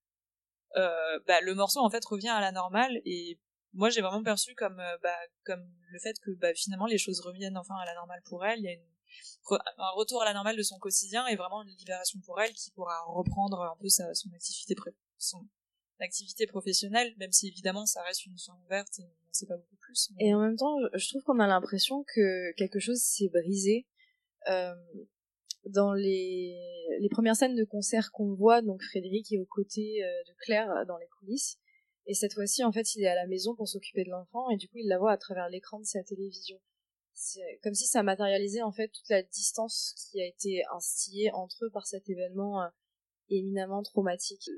[0.77, 3.41] euh, bah, le morceau en fait revient à la normale et
[3.73, 7.21] moi j'ai vraiment perçu comme euh, bah, comme le fait que bah, finalement les choses
[7.21, 8.61] reviennent enfin à la normale pour elle.
[8.61, 8.81] Une,
[9.51, 12.71] un retour à la normale de son quotidien et vraiment une libération pour elle qui
[12.73, 14.31] pourra reprendre un peu sa, son
[16.01, 19.57] activité professionnelle, même si évidemment ça reste une fin ouverte et on ne sait pas
[19.57, 20.11] beaucoup plus.
[20.19, 23.87] Et en même temps, je trouve qu'on a l'impression que quelque chose s'est brisé.
[24.49, 24.75] Euh,
[25.67, 26.57] dans les,
[27.01, 30.71] les premières scènes de concert qu'on voit, donc Frédéric est aux côtés euh, de Claire
[30.71, 31.59] euh, dans les coulisses.
[32.07, 34.57] Et cette fois-ci, en fait, il est à la maison pour s'occuper de l'enfant et
[34.57, 36.59] du coup, il la voit à travers l'écran de sa télévision.
[37.21, 41.65] C'est comme si ça matérialisait en fait toute la distance qui a été instillée entre
[41.65, 42.69] eux par cet événement euh,
[43.29, 44.49] éminemment traumatique.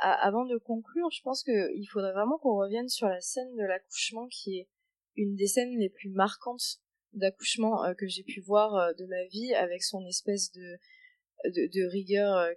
[0.00, 4.26] avant de conclure, je pense qu'il faudrait vraiment qu'on revienne sur la scène de l'accouchement
[4.28, 4.68] qui est
[5.16, 6.80] une des scènes les plus marquantes
[7.12, 10.78] d'accouchement euh, que j'ai pu voir euh, de ma vie avec son espèce de
[11.44, 12.52] de, de rigueur euh,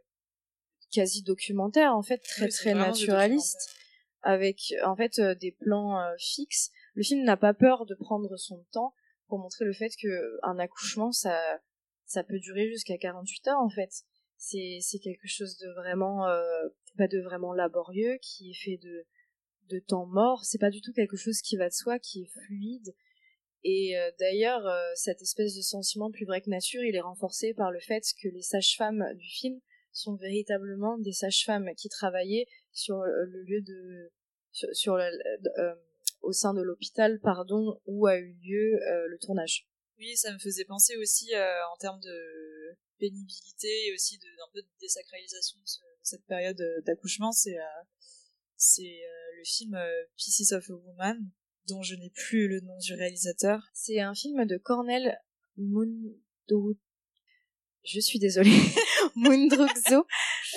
[0.91, 3.75] quasi documentaire en fait très très naturaliste
[4.23, 8.93] avec en fait des plans fixes le film n'a pas peur de prendre son temps
[9.31, 11.39] pour montrer le fait que un accouchement ça
[12.05, 13.91] ça peut durer jusqu'à 48 heures en fait.
[14.35, 16.25] C'est c'est quelque chose de vraiment
[16.97, 19.05] pas de vraiment laborieux qui est fait de
[19.69, 20.43] de temps mort.
[20.43, 22.93] C'est pas du tout quelque chose qui va de soi qui est fluide.
[23.63, 27.53] Et euh, d'ailleurs, euh, cette espèce de sentiment plus vrai que nature, il est renforcé
[27.53, 29.59] par le fait que les sages-femmes du film
[29.93, 34.11] sont véritablement des sages-femmes qui travaillaient sur le lieu de
[34.51, 35.75] sur, euh,
[36.21, 39.67] au sein de l'hôpital pardon où a eu lieu le tournage.
[39.97, 44.61] Oui, ça me faisait penser aussi en termes de pénibilité et aussi de un peu
[44.61, 45.65] de désacralisation de,
[46.03, 47.57] cette période d'accouchement, c'est
[48.55, 49.01] c'est
[49.37, 49.77] le film
[50.15, 51.31] Pieces of a Woman
[51.67, 53.69] dont je n'ai plus le nom du réalisateur.
[53.73, 55.17] C'est un film de Cornel
[55.57, 56.77] Mundru...
[57.83, 58.51] Je suis désolée.
[59.15, 60.05] Mundrukzo.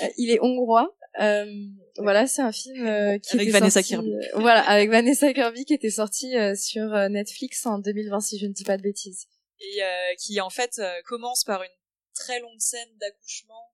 [0.03, 0.95] Euh, il est hongrois.
[1.21, 1.67] Euh,
[1.99, 4.13] voilà, c'est un film euh, qui avec Vanessa Kirby.
[4.35, 8.65] voilà, avec Vanessa Kirby qui était sorti sur Netflix en 2020 si je ne dis
[8.65, 9.27] pas de bêtises.
[9.61, 9.81] Et
[10.19, 11.69] qui en fait commence par une
[12.15, 13.71] très longue scène d'accouchement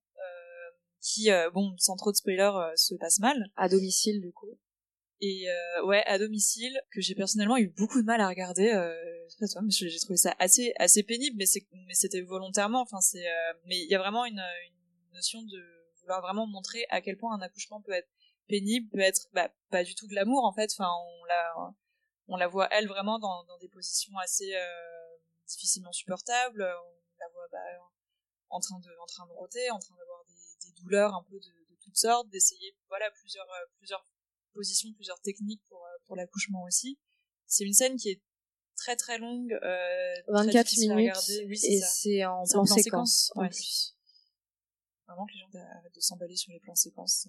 [1.01, 3.51] qui, bon, sans trop de spoilers, se passe mal.
[3.57, 4.59] À domicile du coup
[5.21, 8.95] et euh, ouais à domicile que j'ai personnellement eu beaucoup de mal à regarder euh,
[9.29, 12.81] je sais pas mais j'ai trouvé ça assez assez pénible mais c'est mais c'était volontairement
[12.81, 15.63] enfin c'est euh, mais il y a vraiment une, une notion de
[16.11, 18.09] vouloir vraiment montrer à quel point un accouchement peut être
[18.49, 21.75] pénible peut être bah, pas du tout de l'amour en fait enfin on la
[22.27, 27.29] on la voit elle vraiment dans, dans des positions assez euh, difficilement supportables on la
[27.33, 27.59] voit bah,
[28.49, 31.39] en train de en train de roter en train d'avoir des, des douleurs un peu
[31.39, 33.47] de, de toutes sortes d'essayer voilà plusieurs
[33.79, 34.05] plusieurs
[34.53, 36.99] positions, plusieurs techniques pour, euh, pour l'accouchement aussi.
[37.47, 38.23] C'est une scène qui est
[38.77, 41.47] très très longue, euh, 24 très minutes, à regarder.
[41.47, 43.97] Oui, et c'est en plan, séquence, séquence en plus.
[45.11, 47.27] Vraiment que les gens arrêtent de s'emballer sur les plans séquences.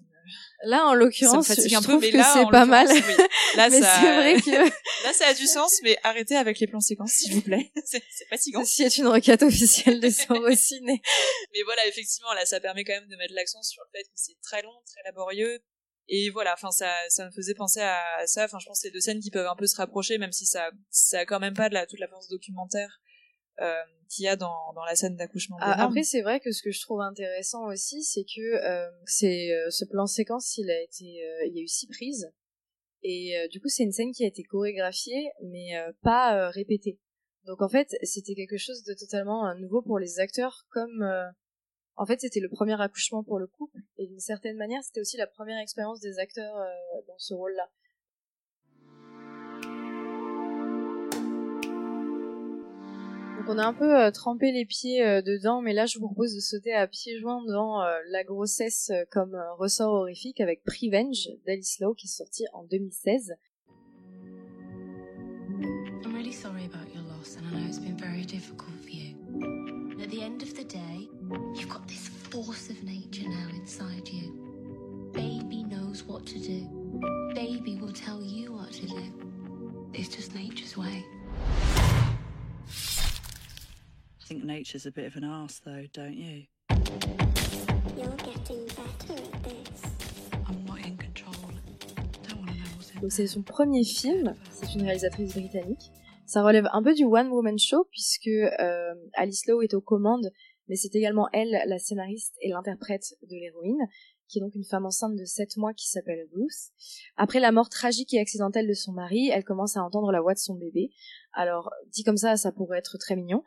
[0.62, 2.86] Là, en l'occurrence, je un trouve peu, que là, c'est pas mal.
[2.88, 3.00] Oui.
[3.56, 3.98] Là, mais ça...
[4.00, 4.70] c'est vrai que
[5.04, 7.70] là, ça a du sens, mais arrêtez avec les plans séquences, s'il vous plaît.
[7.84, 8.64] c'est fatigant.
[8.64, 11.02] Ceci est une requête officielle de Sorociné.
[11.52, 14.14] mais voilà, effectivement, là, ça permet quand même de mettre l'accent sur le fait que
[14.14, 15.60] c'est très long, très laborieux,
[16.08, 18.92] et voilà enfin ça ça me faisait penser à ça enfin je pense que c'est
[18.92, 21.54] deux scènes qui peuvent un peu se rapprocher même si ça ça a quand même
[21.54, 23.00] pas de la toute la force documentaire
[24.08, 26.70] qu'il y a dans dans la scène d'accouchement ah, après c'est vrai que ce que
[26.70, 31.04] je trouve intéressant aussi c'est que euh, c'est euh, ce plan séquence il a été
[31.04, 32.32] euh, il y a eu six prises.
[33.04, 36.98] Et euh, du coup c'est une scène qui a été chorégraphiée mais pas répétée.
[37.44, 41.04] Donc en fait c'était quelque chose de totalement nouveau pour les acteurs comme
[41.96, 45.16] en fait, c'était le premier accouchement pour le couple, et d'une certaine manière, c'était aussi
[45.16, 47.70] la première expérience des acteurs euh, dans ce rôle-là.
[53.48, 56.34] On a un peu euh, trempé les pieds euh, dedans, mais là je vous propose
[56.34, 61.28] de sauter à pieds joints dans euh, la grossesse euh, comme ressort horrifique avec Prevenge
[61.46, 63.34] d'Alice Lowe qui est sorti en 2016.
[66.04, 69.16] I'm really sorry about your loss and I know it's been very difficult for you.
[70.00, 71.08] At the end of the day,
[71.54, 75.10] You've got this force of nature now inside you.
[75.12, 76.68] Baby knows what to do.
[77.34, 79.12] Baby will tell you what to do.
[79.94, 81.04] It's just nature's way.
[84.32, 86.44] Think nature's a bit of an arse, though, don't you?
[87.96, 89.82] You're getting better at this.
[90.48, 91.34] I'm not in control.
[92.26, 95.90] Don't want to know what's in Donc c'est son premier film, c'est une réalisatrice britannique.
[96.24, 100.30] Ça relève un peu du one woman show puisque euh, Alice Lowe est aux commandes
[100.68, 103.86] mais c'est également elle, la scénariste et l'interprète de l'héroïne,
[104.28, 106.72] qui est donc une femme enceinte de 7 mois qui s'appelle Ruth.
[107.16, 110.32] Après la mort tragique et accidentelle de son mari, elle commence à entendre la voix
[110.32, 110.90] de son bébé.
[111.32, 113.42] Alors, dit comme ça, ça pourrait être très mignon,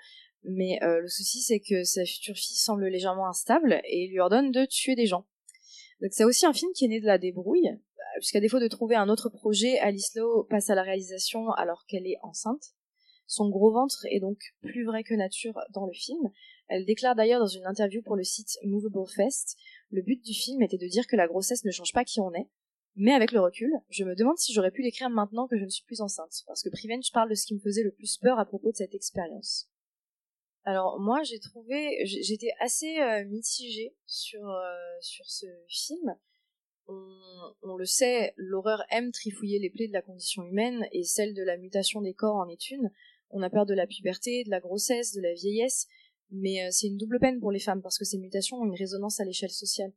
[0.47, 4.51] mais euh, le souci c'est que sa future fille semble légèrement instable et lui ordonne
[4.51, 5.25] de tuer des gens.
[6.01, 8.67] Donc c'est aussi un film qui est né de la débrouille, euh, puisqu'à défaut de
[8.67, 12.73] trouver un autre projet, Alice Lowe passe à la réalisation alors qu'elle est enceinte.
[13.27, 16.29] Son gros ventre est donc plus vrai que nature dans le film.
[16.67, 19.57] Elle déclare d'ailleurs dans une interview pour le site Movable Fest,
[19.89, 22.33] le but du film était de dire que la grossesse ne change pas qui on
[22.33, 22.49] est,
[22.95, 25.69] mais avec le recul, je me demande si j'aurais pu l'écrire maintenant que je ne
[25.69, 28.39] suis plus enceinte, parce que Prevenge parle de ce qui me faisait le plus peur
[28.39, 29.69] à propos de cette expérience.
[30.67, 36.15] Alors moi j'ai trouvé, j'étais assez euh, mitigée sur euh, sur ce film.
[36.87, 41.35] On, on le sait, l'horreur aime trifouiller les plaies de la condition humaine et celle
[41.35, 42.91] de la mutation des corps en est une.
[43.29, 45.87] On a peur de la puberté, de la grossesse, de la vieillesse,
[46.31, 48.75] mais euh, c'est une double peine pour les femmes parce que ces mutations ont une
[48.75, 49.93] résonance à l'échelle sociale.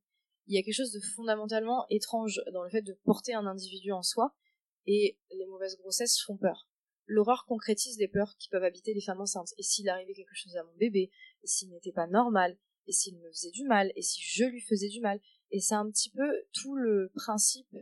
[0.48, 3.92] Il y a quelque chose de fondamentalement étrange dans le fait de porter un individu
[3.92, 4.34] en soi
[4.86, 6.68] et les mauvaises grossesses font peur
[7.08, 9.52] l'horreur concrétise les peurs qui peuvent habiter les femmes enceintes.
[9.58, 11.10] Et s'il arrivait quelque chose à mon bébé,
[11.42, 14.60] et s'il n'était pas normal, et s'il me faisait du mal, et si je lui
[14.60, 15.20] faisais du mal.
[15.50, 17.74] Et c'est un petit peu tout le principe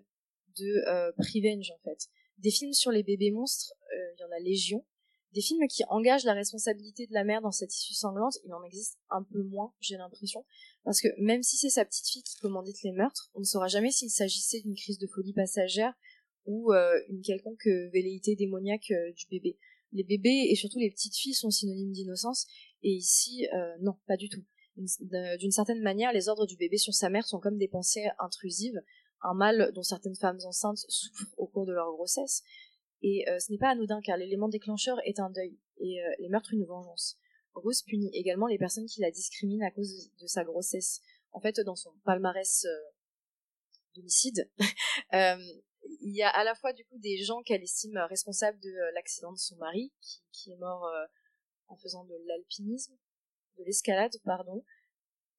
[0.58, 2.08] de euh, en fait.
[2.38, 4.84] Des films sur les bébés monstres, euh, il y en a légion.
[5.32, 8.62] Des films qui engagent la responsabilité de la mère dans cette issue sanglante, il en
[8.62, 10.44] existe un peu moins, j'ai l'impression.
[10.84, 13.68] Parce que même si c'est sa petite fille qui commandite les meurtres, on ne saura
[13.68, 15.94] jamais s'il s'agissait d'une crise de folie passagère
[16.46, 19.58] ou euh, une quelconque euh, velléité démoniaque euh, du bébé.
[19.92, 22.46] Les bébés et surtout les petites filles sont synonymes d'innocence
[22.82, 23.46] et ici
[23.80, 24.44] non, pas du tout.
[24.76, 28.78] D'une certaine manière, les ordres du bébé sur sa mère sont comme des pensées intrusives,
[29.22, 32.42] un mal dont certaines femmes enceintes souffrent au cours de leur grossesse.
[33.00, 36.64] Et ce n'est pas anodin car l'élément déclencheur est un deuil et les meurtres une
[36.64, 37.16] vengeance.
[37.54, 41.00] Rose punit également les personnes qui la discriminent à cause de, sa grossesse.
[41.30, 42.66] En fait, dans son palmarès
[43.94, 44.50] d'homicide,
[46.06, 48.92] il y a à la fois du coup des gens qu'elle estime responsables de euh,
[48.94, 49.92] l'accident de son mari,
[50.32, 51.04] qui, est mort euh,
[51.66, 52.96] en faisant de l'alpinisme,
[53.58, 54.64] de l'escalade, pardon.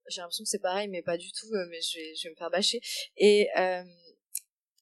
[0.09, 2.51] J'ai l'impression que c'est pareil, mais pas du tout, euh, mais je vais, me faire
[2.51, 2.81] bâcher.
[3.15, 3.47] Et,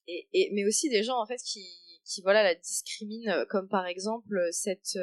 [0.07, 1.67] et, et, mais aussi des gens en fait qui,
[2.03, 4.97] qui voilà la discriminent, comme par exemple cette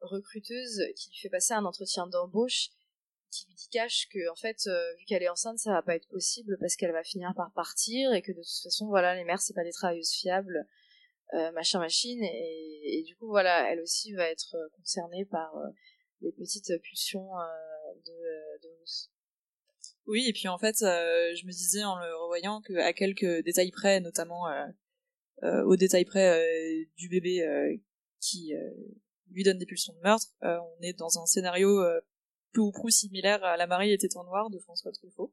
[0.00, 2.70] recruteuse qui lui fait passer un entretien d'embauche
[3.36, 5.94] qui lui dit cache que en fait euh, vu qu'elle est enceinte ça va pas
[5.94, 9.24] être possible parce qu'elle va finir par partir et que de toute façon voilà les
[9.24, 10.66] mères c'est pas des travailleuses fiables
[11.34, 12.22] euh, machin machine.
[12.22, 15.52] Et, du coup voilà elle aussi va être euh, concernée par
[16.20, 17.28] les petites pulsions
[18.06, 18.68] de, de
[20.06, 23.70] oui et puis en fait je me disais en le revoyant que à quelques détails
[23.70, 24.44] près notamment
[25.42, 27.80] au détail près du bébé
[28.20, 28.54] qui
[29.30, 31.82] lui donne des pulsions de meurtre on est dans un scénario
[32.56, 35.32] peu ou prou similaire à La Marie était en noir de François Truffaut.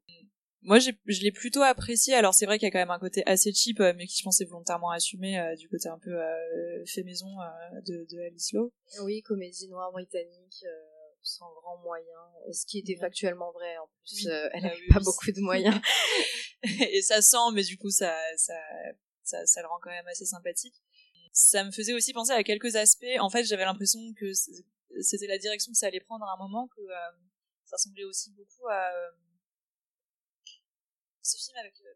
[0.62, 2.14] Moi, je l'ai plutôt apprécié.
[2.14, 4.18] Alors, c'est vrai qu'il y a quand même un côté assez cheap, euh, mais qui,
[4.18, 7.28] je pense, est volontairement assumé euh, du côté un peu euh, fait maison
[7.86, 8.72] de, de, Alice Lowe.
[9.02, 10.64] Oui, comédie noire britannique,
[11.22, 12.06] sans grand moyen.
[12.52, 14.28] Ce qui était factuellement vrai, en plus.
[14.54, 15.80] elle n'avait ah pas beaucoup de moyens.
[16.64, 18.56] Et ça sent, mais du coup, ça, ça,
[19.24, 20.76] ça, ça le rend quand même assez sympathique.
[21.34, 23.20] Ça me faisait aussi penser à quelques aspects.
[23.20, 24.32] En fait, j'avais l'impression que
[25.02, 27.12] c'était la direction que ça allait prendre à un moment que euh,
[27.66, 29.12] ça ressemblait aussi beaucoup à euh,
[31.22, 31.94] ce film avec euh,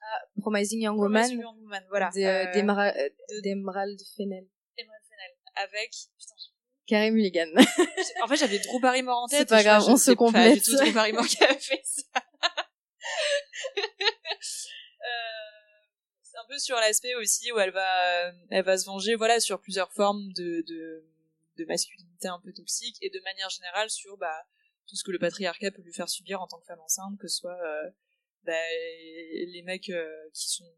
[0.00, 4.48] ah, Promising Young Woman, Young Woman voilà d'Emerald Fennel.
[4.76, 6.34] Emerald Fennel avec putain,
[6.86, 7.50] Carey Mulligan.
[8.22, 10.64] En fait j'avais Drew Barrymore en tête c'est pas grave on se complète.
[10.64, 12.02] c'est Drew Barrymore qui a fait ça
[16.38, 19.92] un peu sur l'aspect aussi où elle va, elle va se venger, voilà, sur plusieurs
[19.92, 24.46] formes de, de, masculinité un peu toxique et de manière générale sur bah,
[24.86, 27.28] tout ce que le patriarcat peut lui faire subir en tant que femme enceinte, que
[27.28, 27.90] ce soit euh,
[28.44, 30.72] bah, les mecs euh, qui sont,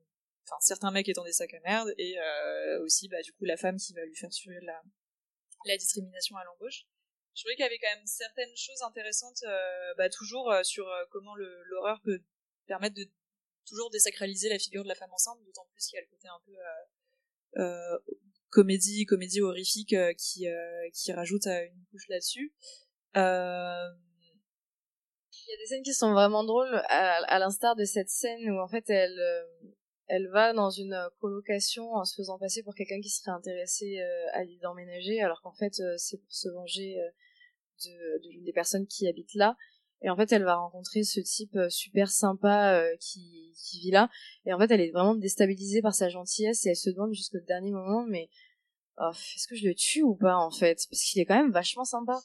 [0.45, 3.57] enfin certains mecs étant des sacs à merde et euh, aussi bah du coup la
[3.57, 4.83] femme qui va lui faire subir la,
[5.67, 6.87] la discrimination à l'embauche.
[7.35, 9.45] Je trouvais qu'il y avait quand même certaines choses intéressantes,
[9.97, 12.21] bah, toujours sur comment l'horreur peut
[12.67, 13.09] permettre de
[13.71, 16.29] toujours désacraliser la figure de la femme enceinte, d'autant plus qu'il y a le côté
[16.29, 17.99] un peu euh, euh,
[18.51, 20.47] comédie, comédie horrifique euh, qui
[20.93, 22.53] qui rajoute une couche là-dessus.
[23.15, 23.21] Il
[25.49, 28.69] y a des scènes qui sont vraiment drôles, à, l'instar de cette scène où en
[28.69, 29.19] fait elle
[30.07, 34.01] elle va dans une colocation en se faisant passer pour quelqu'un qui serait intéressé
[34.33, 36.97] à l'île d'emménager, alors qu'en fait c'est pour se venger
[37.85, 39.57] de, des personnes qui habitent là.
[40.03, 43.91] Et en fait, elle va rencontrer ce type euh, super sympa euh, qui, qui vit
[43.91, 44.09] là.
[44.47, 47.41] Et en fait, elle est vraiment déstabilisée par sa gentillesse et elle se demande jusqu'au
[47.47, 48.29] dernier moment, mais
[48.99, 50.79] oh, est-ce que je le tue ou pas en fait?
[50.91, 52.21] Parce qu'il est quand même vachement sympa.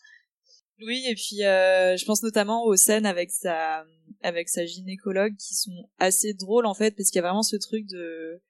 [0.80, 3.86] Oui, et puis euh, je pense notamment aux scènes avec sa
[4.22, 7.56] avec sa gynécologue qui sont assez drôles en fait parce qu'il y a vraiment ce
[7.56, 8.42] truc de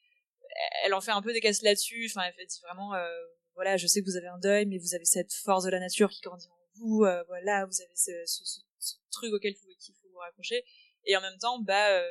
[0.83, 2.09] elle en fait un peu des casses là-dessus.
[2.09, 2.93] Enfin, elle fait vraiment
[3.55, 5.79] voilà, je sais que vous avez un deuil, mais vous avez cette force de la
[5.79, 6.97] nature qui grandit en vous.
[7.27, 8.59] voilà, vous avez ce,
[9.11, 10.63] truc auquel faut, qu'il faut vous raccrocher.
[11.05, 12.01] Et en même temps, bah,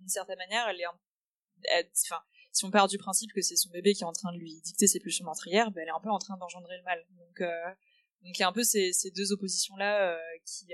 [0.00, 2.22] d'une certaine manière, elle est, enfin,
[2.52, 4.60] si on part du principe que c'est son bébé qui est en train de lui
[4.60, 7.06] dicter ses pulsions meurtrières, bah, elle est un peu en train d'engendrer le mal.
[7.10, 7.40] Donc,
[8.22, 10.66] donc il y a un peu ces, deux oppositions là qui,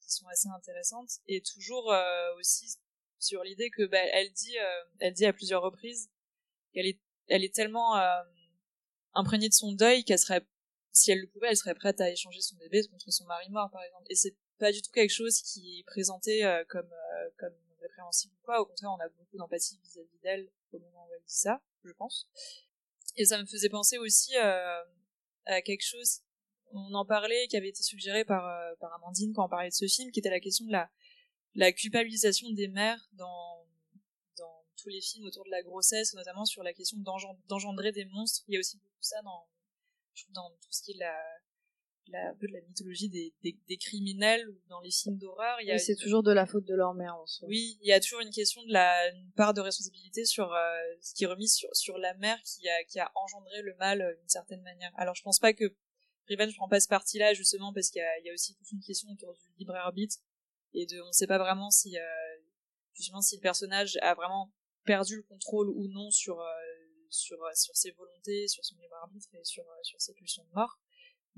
[0.00, 1.94] qui sont assez intéressantes et toujours
[2.38, 2.76] aussi
[3.18, 4.56] sur l'idée que bah, elle dit,
[4.98, 6.10] elle dit à plusieurs reprises
[6.72, 7.96] qu'elle est, elle est tellement
[9.14, 10.46] imprégnée de son deuil qu'elle serait,
[10.92, 13.70] si elle le pouvait, elle serait prête à échanger son bébé contre son mari mort,
[13.70, 14.06] par exemple.
[14.10, 17.54] Et c'est pas du tout quelque chose qui est présenté euh, comme, euh, comme
[17.90, 18.60] répréhensible ou quoi.
[18.60, 21.92] Au contraire, on a beaucoup d'empathie vis-à-vis d'elle au moment où elle dit ça, je
[21.92, 22.28] pense.
[23.16, 24.84] Et ça me faisait penser aussi euh,
[25.46, 26.20] à quelque chose,
[26.72, 28.42] on en parlait, qui avait été suggéré par,
[28.78, 30.90] par Amandine quand on parlait de ce film, qui était la question de la,
[31.54, 33.60] la culpabilisation des mères dans
[34.80, 36.96] tous les films autour de la grossesse, notamment sur la question
[37.48, 38.44] d'engendrer des monstres.
[38.48, 39.46] Il y a aussi beaucoup ça dans,
[40.30, 41.14] dans tout ce qui est la,
[42.08, 45.56] la, de la mythologie des, des, criminels ou dans les films d'horreur.
[45.60, 47.48] Oui, c'est toujours de la faute de leur mère en soi.
[47.48, 50.58] Oui, il y a toujours une question de la une part de responsabilité sur euh,
[51.00, 54.02] ce qui est remis sur, sur la mère qui a, qui a engendré le mal
[54.02, 54.92] euh, d'une certaine manière.
[54.96, 55.64] Alors je pense pas que
[56.28, 59.08] Revenge prend pas ce parti-là justement parce qu'il y, y a, aussi toute une question
[59.10, 60.16] autour du libre arbitre
[60.72, 62.02] et de on sait pas vraiment si euh,
[62.94, 64.52] justement si le personnage a vraiment
[64.84, 66.42] perdu le contrôle ou non sur
[67.08, 70.78] sur sur ses volontés, sur son libre arbitre et sur sur ses pulsions de mort.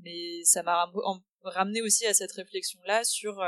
[0.02, 0.90] Mais ça m'a
[1.42, 3.42] ramené aussi à cette réflexion là sur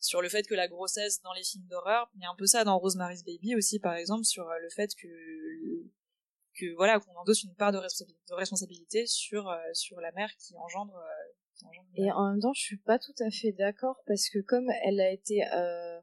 [0.00, 2.46] sur le fait que la grossesse dans les films d'horreur, il y a un peu
[2.46, 5.08] ça dans Rosemary's Baby aussi par exemple sur le fait que
[6.58, 10.98] que voilà qu'on endosse une part de, de responsabilité sur sur la mère qui engendre,
[11.54, 14.38] qui engendre et en même temps je suis pas tout à fait d'accord parce que
[14.40, 16.00] comme elle a été euh,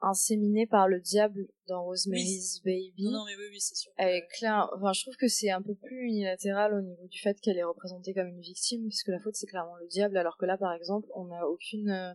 [0.00, 3.10] inséminée par le diable dans Rosemary's Baby.
[3.10, 3.92] Non, mais oui, oui, c'est sûr.
[3.96, 4.68] Elle est claire.
[4.76, 7.64] Enfin, je trouve que c'est un peu plus unilatéral au niveau du fait qu'elle est
[7.64, 10.56] représentée comme une victime, parce que la faute c'est clairement le diable, alors que là,
[10.56, 12.12] par exemple, on n'a aucune, euh,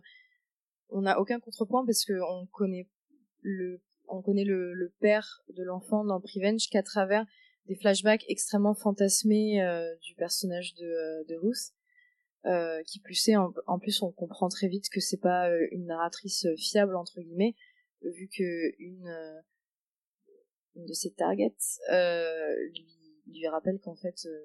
[0.88, 2.88] on n'a aucun contrepoint parce que on connaît
[3.42, 7.26] le, on connaît le, le père de l'enfant dans Prevenge qu'à travers
[7.66, 11.72] des flashbacks extrêmement fantasmés euh, du personnage de, euh, de Ruth.
[12.46, 15.86] Euh, qui plus est, en, en, plus on comprend très vite que c'est pas une
[15.86, 17.54] narratrice fiable entre guillemets,
[18.10, 19.40] vu que une, euh,
[20.76, 21.54] une de ses targets
[21.92, 22.86] euh, lui,
[23.26, 24.42] lui rappelle qu'en fait euh,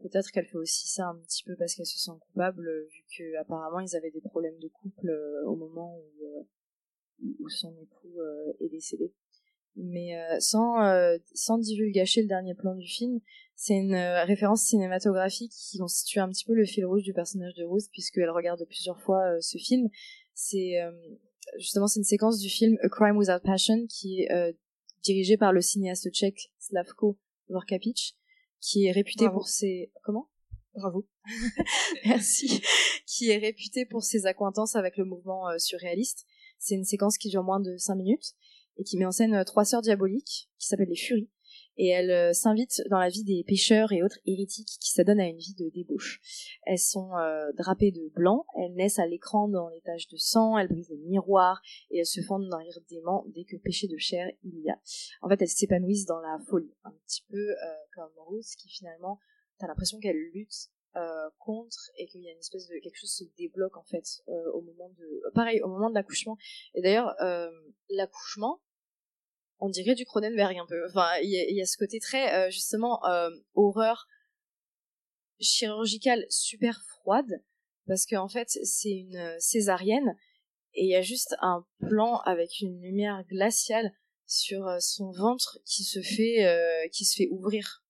[0.00, 3.36] peut-être qu'elle fait aussi ça un petit peu parce qu'elle se sent coupable vu que
[3.38, 5.10] apparemment ils avaient des problèmes de couple
[5.46, 6.48] au moment où,
[7.40, 8.20] où son époux
[8.60, 9.12] est décédé.
[9.78, 10.76] Mais sans
[11.34, 13.20] sans divulgacher le dernier plan du film
[13.54, 17.64] c'est une référence cinématographique qui constitue un petit peu le fil rouge du personnage de
[17.64, 19.88] Ruth puisqu'elle regarde plusieurs fois ce film.
[20.34, 20.78] C'est
[21.58, 24.52] justement, c'est une séquence du film A Crime Without Passion qui est euh,
[25.02, 27.18] dirigé par le cinéaste tchèque Slavko
[27.48, 28.16] Vorkapic,
[28.60, 30.28] qui est réputé pour ses comment?
[30.74, 31.06] Bravo.
[32.04, 32.60] Merci.
[33.06, 36.26] qui est réputé pour ses accointances avec le mouvement euh, surréaliste.
[36.58, 38.34] C'est une séquence qui dure moins de 5 minutes
[38.76, 41.30] et qui met en scène euh, trois sœurs diaboliques qui s'appellent les Furies
[41.76, 45.28] et elles euh, s'invitent dans la vie des pêcheurs et autres hérétiques qui s'adonnent à
[45.28, 46.20] une vie de débauche.
[46.64, 50.58] Elles sont euh, drapées de blanc, elles naissent à l'écran dans les taches de sang,
[50.58, 51.60] elles brisent les miroirs
[51.90, 54.80] et elles se fendent d'un rire dément dès que péché de chair il y a.
[55.22, 57.54] En fait, elles s'épanouissent dans la folie, un petit peu euh,
[57.94, 59.18] comme Ruth qui finalement,
[59.58, 60.70] t'as l'impression qu'elle lutte
[61.36, 64.22] contre et qu'il y a une espèce de quelque chose se débloque en fait
[64.54, 66.38] au moment de pareil au moment de l'accouchement
[66.72, 67.14] et d'ailleurs
[67.90, 68.62] l'accouchement
[69.58, 70.86] on dirait du Cronenberg un peu.
[70.86, 74.06] Enfin, il y, a ce côté très euh, justement euh, horreur
[75.40, 77.42] chirurgicale super froide
[77.86, 80.16] parce qu'en fait c'est une euh, césarienne
[80.74, 83.92] et il y a juste un plan avec une lumière glaciale
[84.26, 87.84] sur son ventre qui se fait qui se fait ouvrir.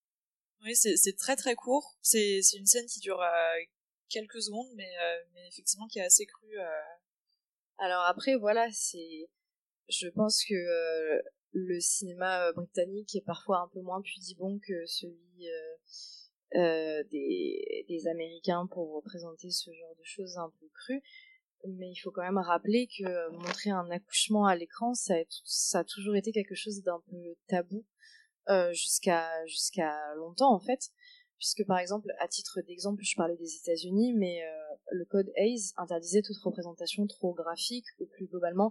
[0.63, 1.97] Oui, c'est très très court.
[2.03, 3.21] C'est une scène qui dure
[4.09, 4.91] quelques secondes, mais
[5.33, 6.59] mais effectivement qui est assez crue.
[7.79, 9.29] Alors après voilà, c'est
[9.89, 10.55] je pense que
[11.57, 18.07] le cinéma euh, britannique est parfois un peu moins pudibond que celui euh, euh, des,
[18.09, 21.03] Américains pour représenter ce genre de choses un peu crues.
[21.67, 25.15] Mais il faut quand même rappeler que montrer un accouchement à l'écran, ça,
[25.73, 27.85] a toujours été quelque chose d'un peu tabou
[28.73, 30.93] jusqu'à jusqu'à longtemps en fait
[31.39, 34.43] puisque par exemple, à titre d'exemple, je parlais des États-Unis, mais
[34.93, 38.71] le code Hayes interdisait toute représentation trop graphique ou plus globalement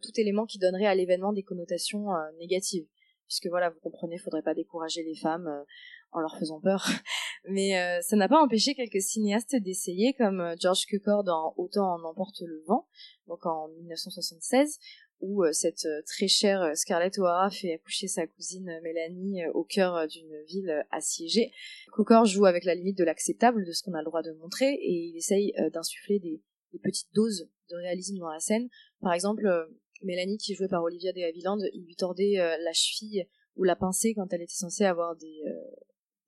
[0.00, 2.86] tout élément qui donnerait à l'événement des connotations euh, négatives.
[3.28, 5.64] Puisque voilà, vous comprenez, faudrait pas décourager les femmes euh,
[6.12, 6.86] en leur faisant peur.
[7.48, 12.40] Mais ça n'a pas empêché quelques cinéastes d'essayer, comme George Cukor dans Autant en emporte
[12.40, 12.88] le vent,
[13.28, 14.80] donc en 1976,
[15.20, 20.84] où cette très chère Scarlett O'Hara fait accoucher sa cousine Mélanie au cœur d'une ville
[20.90, 21.52] assiégée.
[21.94, 24.72] Cukor joue avec la limite de l'acceptable, de ce qu'on a le droit de montrer,
[24.72, 28.68] et il essaye d'insuffler des, des petites doses de réalisme dans la scène.
[29.00, 29.66] Par exemple, euh,
[30.02, 33.76] Mélanie, qui jouée par Olivia de Havilland, il lui tordait euh, la cheville ou la
[33.76, 35.76] pincée quand elle était censée avoir des, euh,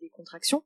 [0.01, 0.65] des contractions.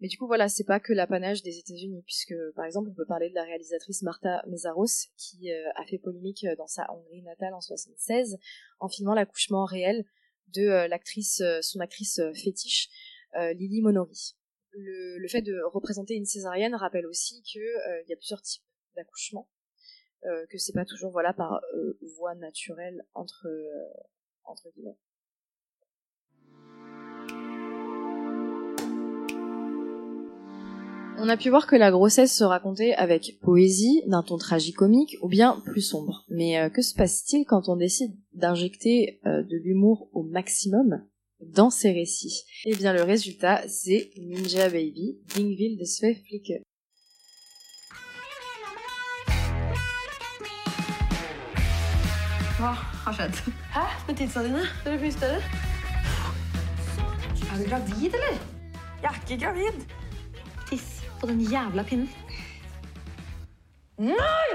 [0.00, 3.06] Mais du coup, voilà, c'est pas que l'apanage des États-Unis, puisque par exemple, on peut
[3.06, 7.60] parler de la réalisatrice Marta Mézaros, qui a fait polémique dans sa Hongrie natale en
[7.60, 8.36] 76,
[8.80, 10.04] en filmant l'accouchement réel
[10.48, 12.88] de l'actrice, son actrice fétiche,
[13.34, 14.34] Lily Monori.
[14.76, 18.42] Le, le fait de représenter une césarienne rappelle aussi que euh, il y a plusieurs
[18.42, 18.64] types
[18.96, 19.48] d'accouchement,
[20.26, 23.88] euh, que c'est pas toujours par euh, voie naturelle entre euh,
[24.44, 24.96] entre guillemets.
[31.18, 35.28] On a pu voir que la grossesse se racontait avec poésie, d'un ton tragicomique ou
[35.28, 36.24] bien plus sombre.
[36.28, 41.06] Mais que se passe-t-il quand on décide d'injecter de l'humour au maximum
[41.40, 42.44] dans ces récits?
[42.66, 45.84] Eh bien le résultat, c'est Ninja Baby, Dingville de
[52.58, 52.70] Hva?
[53.04, 53.38] Har skjedd?
[53.74, 53.84] Hæ?
[54.06, 54.60] Med tidsa dine?
[54.84, 55.40] Dere puster det?
[57.50, 58.36] Er du gravid, eller?
[59.02, 59.80] Jeg er ikke gravid.
[60.68, 62.08] Tiss på den jævla pinnen.
[63.98, 64.50] Nei!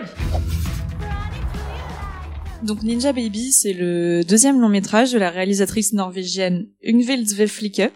[2.68, 7.92] Donc Ninja Baby, c'est le deuxième long métrage de la réalisatrice norvégienne Yngvild Sveflicke.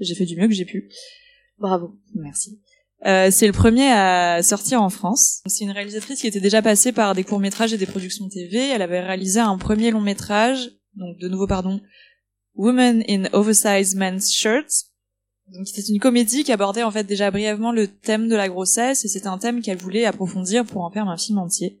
[0.00, 0.88] J'ai fait du mieux que j'ai pu.
[1.58, 1.96] Bravo.
[2.14, 2.60] Merci.
[3.06, 5.40] Euh, c'est le premier à sortir en France.
[5.46, 8.58] C'est une réalisatrice qui était déjà passée par des courts-métrages et des productions TV.
[8.58, 11.80] Elle avait réalisé un premier long-métrage, donc de nouveau pardon,
[12.54, 14.86] Women in Oversized Men's Shirts.
[15.52, 19.04] Donc c'était une comédie qui abordait en fait déjà brièvement le thème de la grossesse
[19.04, 21.80] et c'était un thème qu'elle voulait approfondir pour en faire un film entier.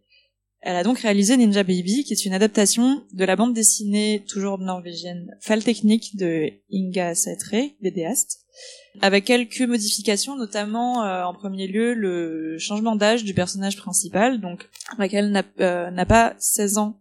[0.60, 4.58] Elle a donc réalisé Ninja Baby, qui est une adaptation de la bande dessinée toujours
[4.58, 8.40] norvégienne Fall Technique de Inga Sætre, vidéaste,
[9.00, 14.40] avec quelques modifications, notamment euh, en premier lieu le changement d'âge du personnage principal.
[14.40, 17.00] Donc Raquel n'a euh, n'a pas 16 ans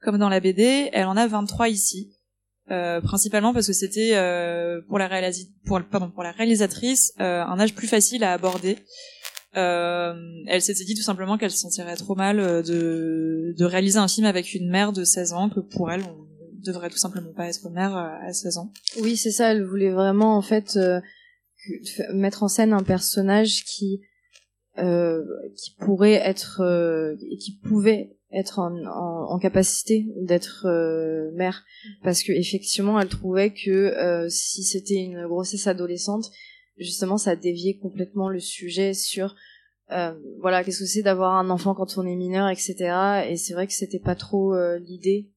[0.00, 2.10] comme dans la BD, elle en a 23 ici.
[2.70, 4.12] Euh, principalement parce que c'était
[4.88, 8.78] pour la réalisatrice un âge plus facile à aborder.
[9.54, 14.26] Elle s'était dit tout simplement qu'elle se sentirait trop mal de, de réaliser un film
[14.26, 16.23] avec une mère de 16 ans, que pour elle, on
[16.64, 18.72] devrait tout simplement pas être mère euh, à 16 ans.
[19.00, 19.52] Oui, c'est ça.
[19.52, 20.78] Elle voulait vraiment en fait
[21.70, 24.02] euh, mettre en scène un personnage qui
[24.78, 25.22] euh,
[25.56, 30.66] qui pourrait être euh, qui pouvait être en, en, capacité d'être
[31.34, 31.64] mère
[32.02, 36.32] parce que effectivement elle trouvait que si c'était une grossesse adolescente
[36.76, 39.36] justement ça déviait complètement le sujet sur
[40.40, 43.68] voilà qu'est-ce que c'est d'avoir un enfant quand on est mineur etc et c'est vrai
[43.68, 45.30] que c'était pas trop l'idée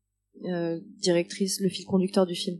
[0.45, 2.59] euh, directrice le fil conducteur du film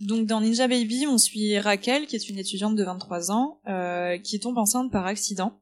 [0.00, 4.18] Donc dans Ninja Baby, on suit Raquel, qui est une étudiante de 23 ans, euh,
[4.18, 5.60] qui tombe enceinte par accident.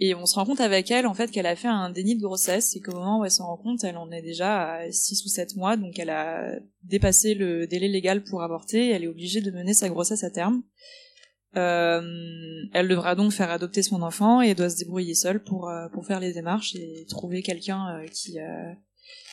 [0.00, 2.22] Et on se rend compte avec elle, en fait, qu'elle a fait un déni de
[2.22, 5.24] grossesse, et qu'au moment où elle s'en rend compte, elle en est déjà à 6
[5.24, 6.52] ou 7 mois, donc elle a
[6.84, 10.30] dépassé le délai légal pour avorter, et elle est obligée de mener sa grossesse à
[10.30, 10.62] terme.
[11.56, 12.00] Euh,
[12.74, 16.20] elle devra donc faire adopter son enfant, et doit se débrouiller seule pour, pour faire
[16.20, 18.38] les démarches, et trouver quelqu'un qui,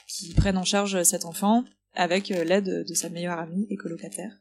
[0.08, 1.64] qui prenne en charge cet enfant,
[1.96, 4.32] avec euh, l'aide de sa meilleure amie et colocataire.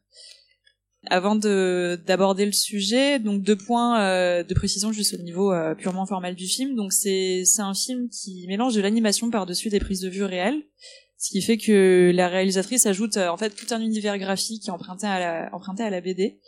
[1.07, 5.75] Avant de d'aborder le sujet, donc deux points euh, de précision juste au niveau euh,
[5.75, 6.75] purement formel du film.
[6.75, 10.63] Donc c'est un film qui mélange de l'animation par-dessus des prises de vue réelles,
[11.17, 15.49] ce qui fait que la réalisatrice ajoute en fait tout un univers graphique emprunté à
[15.53, 16.39] emprunté à la BD.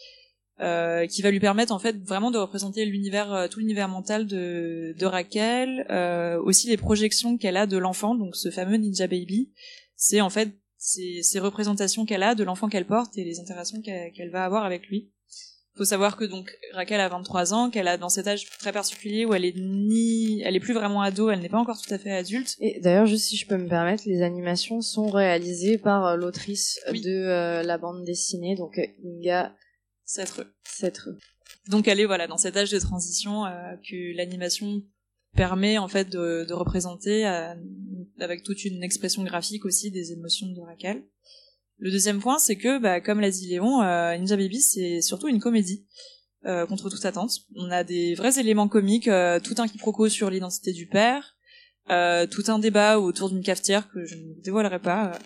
[0.59, 4.25] Euh, qui va lui permettre en fait vraiment de représenter l'univers euh, tout l'univers mental
[4.25, 9.07] de de Raquel euh, aussi les projections qu'elle a de l'enfant donc ce fameux ninja
[9.07, 9.51] baby
[9.95, 13.81] c'est en fait ces, ces représentations qu'elle a de l'enfant qu'elle porte et les interactions
[13.81, 15.11] qu'elle qu'elle va avoir avec lui.
[15.75, 19.25] Faut savoir que donc Raquel a 23 ans, qu'elle a dans cet âge très particulier
[19.25, 21.99] où elle est ni, elle est plus vraiment ado, elle n'est pas encore tout à
[21.99, 22.55] fait adulte.
[22.59, 26.79] Et d'ailleurs, juste si je peux me permettre, les animations sont réalisées par euh, l'autrice
[26.91, 27.01] Oui.
[27.01, 28.79] de euh, la bande dessinée, donc
[30.07, 30.41] euh, Inga Sætre.
[30.63, 31.09] Sætre.
[31.69, 34.83] Donc elle est voilà dans cet âge de transition euh, que l'animation
[35.35, 37.53] permet en fait de, de représenter euh,
[38.19, 41.03] avec toute une expression graphique aussi des émotions de Raquel.
[41.79, 45.27] Le deuxième point, c'est que, bah, comme l'a dit Léon, euh, Ninja Baby, c'est surtout
[45.27, 45.85] une comédie,
[46.45, 47.41] euh, contre toute attente.
[47.55, 51.35] On a des vrais éléments comiques, euh, tout un quiproquo sur l'identité du père,
[51.87, 55.17] tout un débat autour d'une cafetière que je ne dévoilerai pas.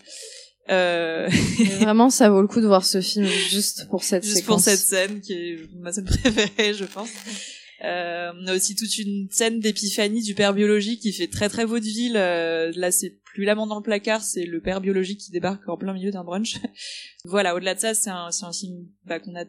[0.70, 1.28] Euh,
[1.80, 4.48] vraiment, ça vaut le coup de voir ce film juste pour cette juste séquence.
[4.48, 7.10] pour cette scène qui est ma scène préférée, je pense.
[7.84, 11.66] Euh, on a aussi toute une scène d'épiphanie du père biologique qui fait très très
[11.66, 12.16] vaudeville.
[12.16, 15.78] Euh, là, c'est plus l'amant dans le placard, c'est le père biologique qui débarque en
[15.78, 16.58] plein milieu d'un brunch.
[17.26, 19.46] voilà, au-delà de ça, c'est un, c'est un film bah, qu'on a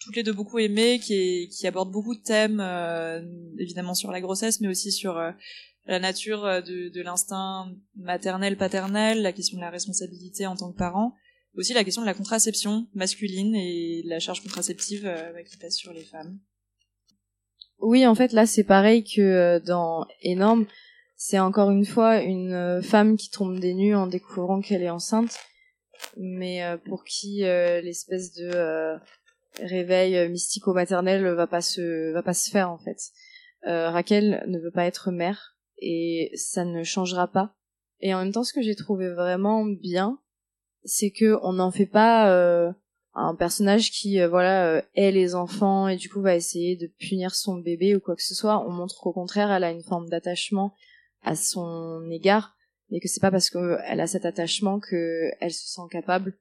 [0.00, 3.22] toutes les deux beaucoup aimé, qui, est, qui aborde beaucoup de thèmes, euh,
[3.58, 5.30] évidemment sur la grossesse, mais aussi sur euh,
[5.86, 10.72] la nature euh, de, de l'instinct maternel paternel la question de la responsabilité en tant
[10.72, 11.14] que parent
[11.54, 15.92] aussi la question de la contraception masculine et la charge contraceptive euh, qui passe sur
[15.92, 16.38] les femmes
[17.78, 20.66] Oui, en fait, là, c'est pareil que euh, dans Énorme.
[21.16, 25.34] C'est encore une fois une femme qui tombe des nues en découvrant qu'elle est enceinte,
[26.18, 28.98] mais pour qui l'espèce de
[29.62, 32.98] réveil mystico-maternel va pas se va pas se faire en fait.
[33.66, 37.54] Euh, Raquel ne veut pas être mère et ça ne changera pas.
[38.00, 40.18] Et en même temps, ce que j'ai trouvé vraiment bien,
[40.84, 42.72] c'est que on n'en fait pas euh,
[43.16, 46.86] un personnage qui euh, voilà euh, hait les enfants et du coup va essayer de
[46.98, 48.64] punir son bébé ou quoi que ce soit.
[48.66, 50.74] On montre qu'au contraire, elle a une forme d'attachement
[51.22, 52.54] à son égard,
[52.90, 56.34] mais que c'est pas parce qu'elle a cet attachement que elle se sent capable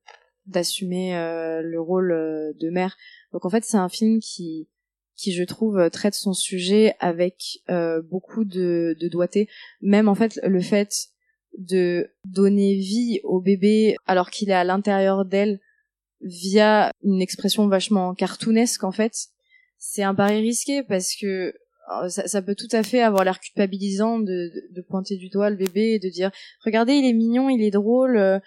[0.45, 2.09] d'assumer euh, le rôle
[2.59, 2.97] de mère.
[3.31, 4.67] Donc en fait, c'est un film qui
[5.15, 9.49] qui je trouve euh, traite son sujet avec euh, beaucoup de, de doigté.
[9.81, 11.07] Même en fait le fait
[11.57, 15.59] de donner vie au bébé alors qu'il est à l'intérieur d'elle
[16.21, 19.27] via une expression vachement cartoonesque en fait,
[19.77, 21.53] c'est un pari risqué parce que
[22.01, 25.49] euh, ça, peut tout à fait avoir l'air culpabilisant de, de, de pointer du doigt
[25.49, 26.31] le bébé et de dire
[26.65, 28.39] regardez il est mignon, il est drôle, euh,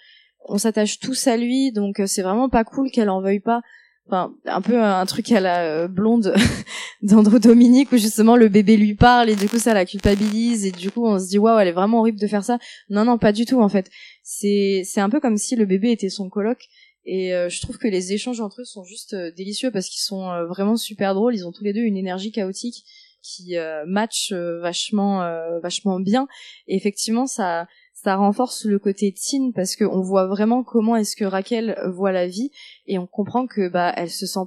[0.46, 3.62] on s'attache tous à lui donc c'est vraiment pas cool qu'elle en veuille pas.
[4.10, 6.34] Enfin, un peu un truc à la euh, blonde
[7.02, 10.72] d'Andrew Dominique où justement le bébé lui parle et du coup ça la culpabilise et
[10.72, 12.58] du coup on se dit waouh elle est vraiment horrible de faire ça.
[12.88, 13.90] Non non pas du tout en fait.
[14.22, 16.58] C'est c'est un peu comme si le bébé était son coloc
[17.04, 20.00] et euh, je trouve que les échanges entre eux sont juste euh, délicieux parce qu'ils
[20.00, 21.34] sont vraiment super drôles.
[21.34, 22.84] Ils ont tous les deux une énergie chaotique
[23.20, 23.56] qui
[23.86, 25.18] match vachement
[25.60, 26.28] vachement bien.
[26.66, 27.66] Et effectivement ça
[28.02, 32.12] ça renforce le côté teen parce que on voit vraiment comment est-ce que Raquel voit
[32.12, 32.50] la vie
[32.86, 34.46] et on comprend que bah elle se sent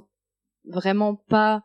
[0.64, 1.64] vraiment pas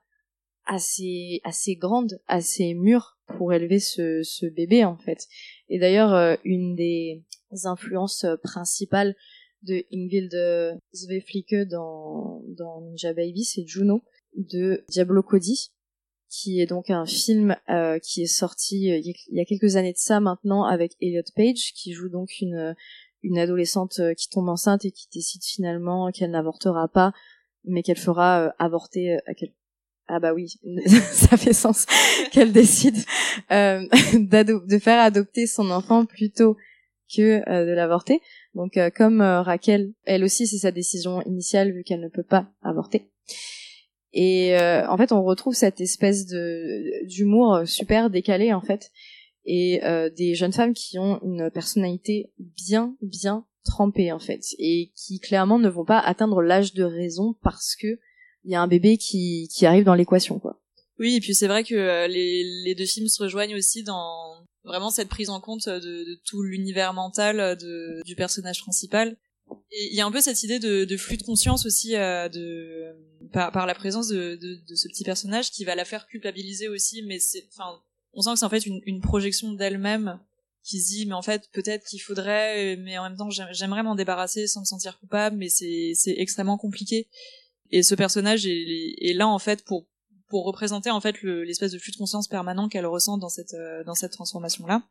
[0.65, 5.27] assez assez grande, assez mûre pour élever ce ce bébé en fait.
[5.69, 7.23] Et d'ailleurs euh, une des
[7.63, 9.15] influences euh, principales
[9.63, 14.03] de Ingvild Sveflicke dans dans Ninja Baby, c'est Juno
[14.35, 15.71] de Diablo Cody
[16.29, 19.93] qui est donc un film euh, qui est sorti euh, il y a quelques années
[19.93, 22.75] de ça maintenant avec Elliot Page qui joue donc une
[23.23, 27.13] une adolescente euh, qui tombe enceinte et qui décide finalement qu'elle n'avortera pas
[27.67, 29.53] mais qu'elle fera euh, avorter euh, qu'elle
[30.09, 30.53] ah bah oui,
[31.11, 31.85] ça fait sens
[32.31, 32.95] qu'elle décide
[33.51, 36.55] euh, de faire adopter son enfant plutôt
[37.13, 38.21] que de l'avorter.
[38.55, 43.09] Donc comme Raquel, elle aussi c'est sa décision initiale vu qu'elle ne peut pas avorter.
[44.19, 48.89] Et euh, en fait, on retrouve cette espèce de d'humour super décalé en fait,
[49.45, 54.91] et euh, des jeunes femmes qui ont une personnalité bien bien trempée en fait, et
[54.95, 57.99] qui clairement ne vont pas atteindre l'âge de raison parce que
[58.43, 60.59] il y a un bébé qui qui arrive dans l'équation quoi.
[60.97, 64.43] Oui, et puis c'est vrai que euh, les, les deux films se rejoignent aussi dans
[64.63, 69.15] vraiment cette prise en compte de, de tout l'univers mental euh, de, du personnage principal.
[69.71, 72.93] Il y a un peu cette idée de, flux de conscience aussi euh,
[73.31, 74.39] par, la présence de,
[74.75, 77.19] ce petit personnage qui va la faire culpabiliser aussi, mais
[78.13, 80.19] on sent que c'est en fait une, projection d'elle-même
[80.63, 83.83] qui se dit mais en fait peut-être qu'il faudrait mais en même temps j'aime- j'aimerais
[83.83, 87.07] m'en débarrasser sans me sentir coupable mais c'est extrêmement compliqué.
[87.69, 89.85] Et ce personnage est, là en fait pour
[90.45, 93.83] représenter en fait le- l'espèce de flux de conscience permanent qu'elle ressent dans cette euh,
[93.85, 94.83] dans cette transformation là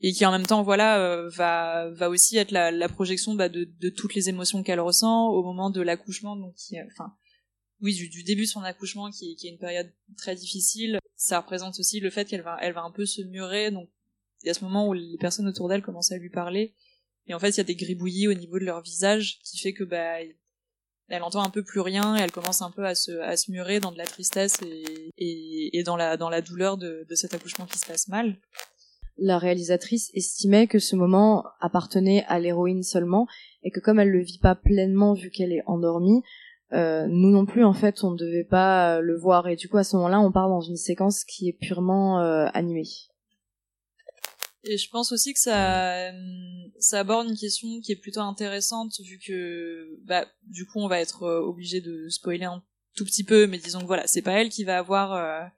[0.00, 3.88] et qui en même temps voilà euh, va va aussi être la, projection bah, de,
[3.90, 7.14] toutes les émotions qu'elle ressent au moment de l'accouchement donc euh, enfin
[7.80, 11.78] oui du, début de son accouchement qui, qui est une période très difficile ça représente
[11.78, 13.88] aussi le fait qu'elle va elle va un peu se murer donc
[14.42, 16.74] il y a ce moment où les personnes autour d'elle commencent à lui parler
[17.26, 19.72] et en fait il y a des gribouillis au niveau de leur visage qui fait
[19.72, 20.18] que bah
[21.08, 23.50] elle entend un peu plus rien et elle commence un peu à se, à se
[23.50, 27.14] murer dans de la tristesse et, et, et dans la, dans la douleur de, de
[27.14, 28.36] cet accouchement qui se passe mal.
[29.18, 33.26] La réalisatrice estimait que ce moment appartenait à l'héroïne seulement
[33.64, 36.22] et que comme elle le vit pas pleinement vu qu'elle est endormie,
[36.72, 39.68] euh, nous non plus en fait on ne devait pas euh, le voir et du
[39.68, 42.86] coup à ce moment-là on part dans une séquence qui est purement euh, animée.
[44.64, 46.12] Et je pense aussi que ça,
[46.78, 51.00] ça aborde une question qui est plutôt intéressante vu que, bah, du coup, on va
[51.00, 52.62] être obligé de spoiler un
[52.94, 55.50] tout petit peu, mais disons que voilà, c'est pas elle qui va avoir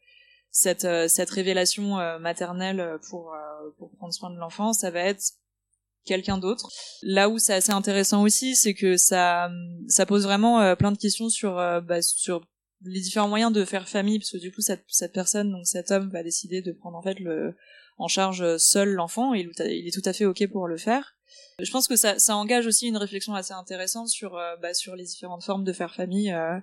[0.51, 5.01] cette euh, cette révélation euh, maternelle pour euh, pour prendre soin de l'enfant, ça va
[5.01, 5.23] être
[6.05, 6.69] quelqu'un d'autre.
[7.03, 9.51] Là où c'est assez intéressant aussi, c'est que ça
[9.89, 12.43] ça pose vraiment plein de questions sur bah, sur
[12.83, 15.91] les différents moyens de faire famille, parce que du coup cette cette personne, donc cet
[15.91, 17.55] homme, va décider de prendre en fait le
[17.99, 21.17] en charge seul l'enfant et il est tout à fait ok pour le faire.
[21.61, 24.31] Je pense que ça, ça engage aussi une réflexion assez intéressante sur,
[24.63, 26.33] bah, sur les différentes formes de faire famille.
[26.33, 26.59] euh,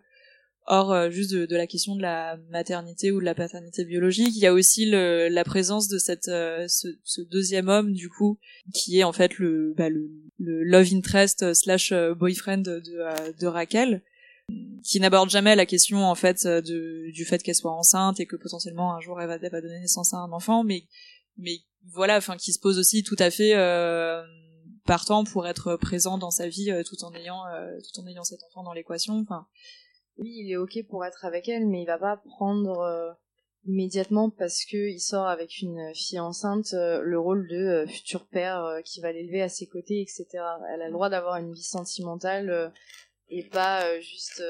[0.67, 4.35] hors euh, juste de, de la question de la maternité ou de la paternité biologique.
[4.35, 8.09] Il y a aussi le, la présence de cette euh, ce, ce deuxième homme du
[8.09, 8.37] coup
[8.73, 10.09] qui est en fait le bah, le,
[10.39, 12.81] le love interest slash euh, boyfriend de,
[13.39, 14.03] de, Raquel
[14.83, 18.35] qui n'aborde jamais la question en fait de, du fait qu'elle soit enceinte et que
[18.35, 20.85] potentiellement un jour elle va, elle va donner naissance à un enfant, mais
[21.37, 21.61] mais
[21.93, 24.21] voilà, enfin qui se pose aussi tout à fait euh,
[24.85, 28.43] partant pour être présent dans sa vie tout en ayant euh, tout en ayant cet
[28.43, 29.19] enfant dans l'équation.
[29.19, 29.45] Enfin,
[30.19, 33.11] oui, il est ok pour être avec elle, mais il va pas prendre euh,
[33.65, 38.27] immédiatement parce que il sort avec une fille enceinte euh, le rôle de euh, futur
[38.27, 40.27] père qui va l'élever à ses côtés, etc.
[40.73, 42.73] Elle a le droit d'avoir une vie sentimentale
[43.29, 44.43] et pas juste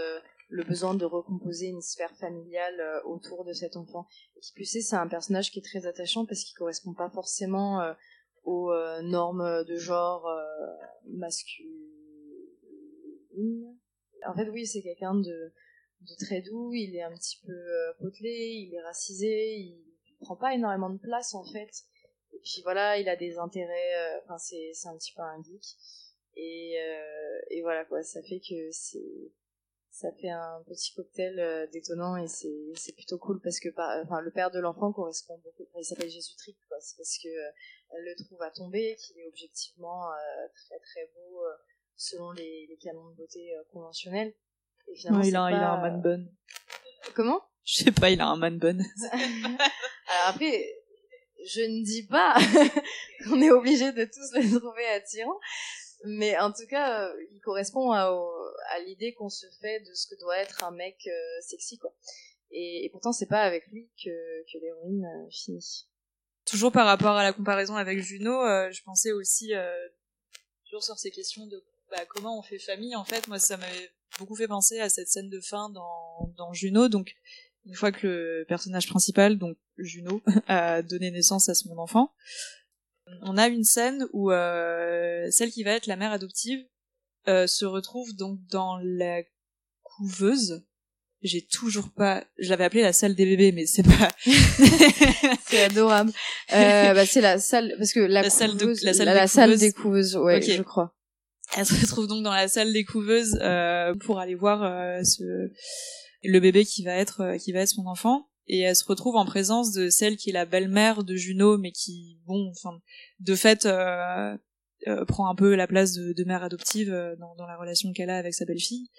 [0.49, 4.07] le besoin de recomposer une sphère familiale autour de cet enfant.
[4.37, 7.09] Et qui plus est, c'est un personnage qui est très attachant parce qu'il correspond pas
[7.09, 7.93] forcément
[8.45, 10.29] aux normes de genre
[11.09, 11.73] masculines.
[14.25, 15.53] En fait, oui, c'est quelqu'un de,
[16.19, 20.53] très doux, il est un petit peu euh, potelé, il est racisé, il prend pas
[20.53, 21.71] énormément de place en fait.
[22.33, 25.63] Et puis voilà, il a des intérêts, euh, enfin c'est un petit peu un geek.
[26.35, 28.71] Et, euh, voilà quoi, ça fait que
[29.91, 33.69] ça fait un petit cocktail détonnant et c'est plutôt cool parce que
[34.03, 37.27] enfin le père de l'enfant correspond beaucoup il s'appelle Jésus Trick quoi c'est parce que
[37.27, 40.11] elle le trouve à tomber qu'il est objectivement
[40.53, 41.41] très très beau
[41.97, 44.33] selon les, les canons de beauté euh, conventionnels
[44.87, 46.25] et finalement, il a un- il a un man bun.
[47.15, 47.41] comment?
[47.65, 48.77] Je sais pas, il a un man bun.
[49.11, 50.73] alors après
[51.45, 52.35] je ne dis pas
[53.25, 55.39] qu'on est obligé de tous les trouver attirants
[56.05, 58.03] mais en tout cas, euh, il correspond à,
[58.69, 61.91] à l'idée qu'on se fait de ce que doit être un mec euh, sexy, quoi.
[62.51, 64.11] Et, et pourtant, c'est pas avec lui que,
[64.43, 65.87] que l'héroïne euh, finit.
[66.45, 69.73] Toujours par rapport à la comparaison avec Juno, euh, je pensais aussi euh,
[70.65, 72.95] toujours sur ces questions de bah, comment on fait famille.
[72.95, 76.53] En fait, moi, ça m'avait beaucoup fait penser à cette scène de fin dans, dans
[76.53, 76.87] Juno.
[76.89, 77.13] Donc,
[77.65, 82.13] une fois que le personnage principal, donc Juno, a donné naissance à son enfant,
[83.21, 86.59] on a une scène où euh, celle qui va être la mère adoptive
[87.27, 89.21] euh, se retrouve donc dans la
[89.83, 90.63] couveuse.
[91.23, 94.09] J'ai toujours pas, je l'avais appelée la salle des bébés, mais c'est pas.
[95.47, 96.11] c'est adorable.
[96.53, 99.13] Euh, bah, c'est la salle, parce que la, La salle de- couveuse- la salle la,
[99.13, 99.59] des la salle couveuses.
[99.61, 100.93] des couveuses, ouais, je crois.
[101.55, 105.23] Elle se retrouve donc dans la salle des couveuses euh, pour aller voir euh, ce,
[106.23, 108.27] le bébé qui va être euh, qui va être son enfant.
[108.49, 111.71] Et elle se retrouve en présence de celle qui est la belle-mère de Juno mais
[111.71, 112.79] qui bon enfin
[113.19, 114.37] de fait euh,
[114.87, 117.91] euh, prend un peu la place de, de mère adoptive euh, dans, dans la relation
[117.93, 118.89] qu'elle a avec sa belle-fille.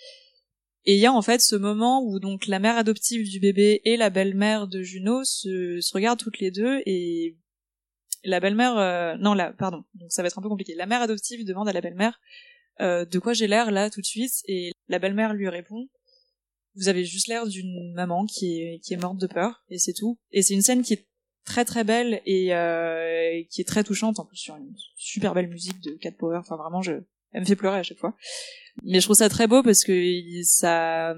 [0.85, 3.81] Et il y a en fait ce moment où donc la mère adoptive du bébé
[3.85, 7.37] et la belle-mère de Juno se, se regardent toutes les deux et
[8.29, 10.75] la belle-mère euh, non là pardon donc ça va être un peu compliqué.
[10.75, 12.21] La mère adoptive demande à la belle-mère
[12.81, 15.89] euh, de quoi j'ai l'air là tout de suite et la belle-mère lui répond
[16.79, 19.93] vous avez juste l'air d'une maman qui est qui est morte de peur et c'est
[19.93, 20.19] tout.
[20.31, 21.09] Et c'est une scène qui est
[21.45, 24.21] très très belle et euh, qui est très touchante.
[24.21, 26.93] En plus sur une super belle musique de Cat Power enfin vraiment je
[27.33, 28.17] elle me fait pleurer à chaque fois.
[28.85, 29.93] Mais je trouve ça très beau parce que
[30.45, 31.15] ça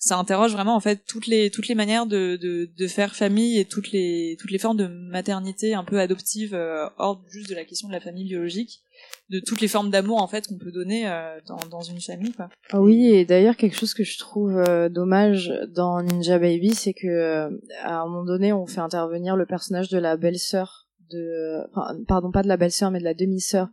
[0.00, 3.66] ça interroge vraiment en fait toutes les toutes les manières de, de, faire famille et
[3.66, 7.64] toutes les toutes les formes de maternité un peu adoptive euh, hors juste de la
[7.64, 8.82] question de la famille biologique
[9.30, 12.32] de toutes les formes d'amour en fait qu'on peut donner euh, dans, dans une famille
[12.32, 12.48] quoi.
[12.70, 16.94] Ah oui, et d'ailleurs quelque chose que je trouve euh, dommage dans Ninja Baby, c'est
[16.94, 17.50] que euh,
[17.82, 21.58] à un moment donné, on fait intervenir le personnage de la belle-sœur de,
[22.06, 23.68] pardon, pas de la belle-sœur, mais de la demi-sœur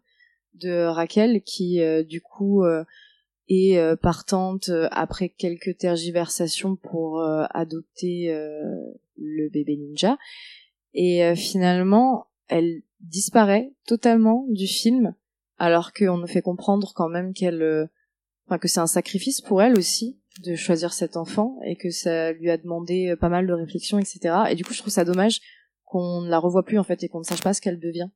[0.56, 2.64] de Raquel, qui du coup
[3.50, 8.52] est euh, partante euh, après quelques tergiversations pour euh, adopter euh,
[9.18, 10.18] le bébé ninja,
[10.94, 15.14] et euh, finalement, elle disparaît totalement du film,
[15.58, 17.90] alors qu'on nous fait comprendre quand même qu'elle
[18.48, 22.32] enfin que c'est un sacrifice pour elle aussi de choisir cet enfant et que ça
[22.32, 24.36] lui a demandé pas mal de réflexion, etc.
[24.50, 25.42] Et du coup, je trouve ça dommage
[25.84, 28.10] qu'on ne la revoie plus en fait et qu'on ne sache pas ce qu'elle devient.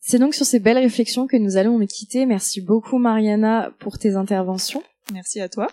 [0.00, 2.24] C'est donc sur ces belles réflexions que nous allons nous quitter.
[2.26, 4.82] Merci beaucoup Mariana pour tes interventions.
[5.12, 5.68] Merci à toi.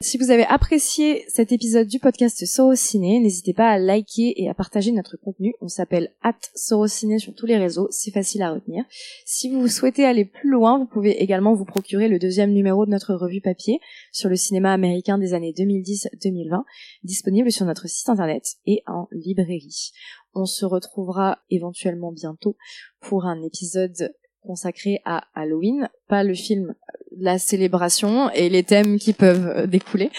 [0.00, 4.54] Si vous avez apprécié cet épisode du podcast Sorociné, n'hésitez pas à liker et à
[4.54, 5.52] partager notre contenu.
[5.60, 8.84] On s'appelle at Sorociné sur tous les réseaux, c'est facile à retenir.
[9.26, 12.90] Si vous souhaitez aller plus loin, vous pouvez également vous procurer le deuxième numéro de
[12.90, 13.78] notre revue papier
[14.10, 16.62] sur le cinéma américain des années 2010-2020,
[17.04, 19.92] disponible sur notre site internet et en librairie.
[20.34, 22.56] On se retrouvera éventuellement bientôt
[23.00, 26.74] pour un épisode consacré à Halloween, pas le film,
[27.18, 30.10] la célébration et les thèmes qui peuvent euh, découler.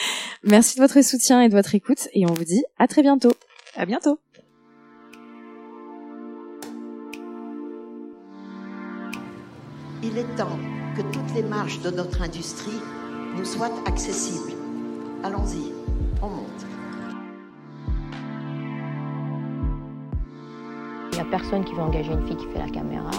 [0.44, 3.34] Merci de votre soutien et de votre écoute et on vous dit à très bientôt.
[3.76, 4.20] À bientôt.
[10.02, 10.58] Il est temps
[10.96, 12.80] que toutes les marges de notre industrie
[13.36, 14.54] nous soient accessibles.
[15.24, 15.74] Allons-y,
[16.22, 16.66] on monte.
[21.12, 23.12] Il n'y a personne qui veut engager une fille qui fait la caméra.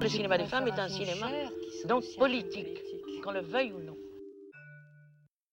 [0.00, 1.28] Le cinéma des femmes est un cinéma
[1.86, 2.82] donc politique,
[3.22, 3.96] qu'on le veuille ou non.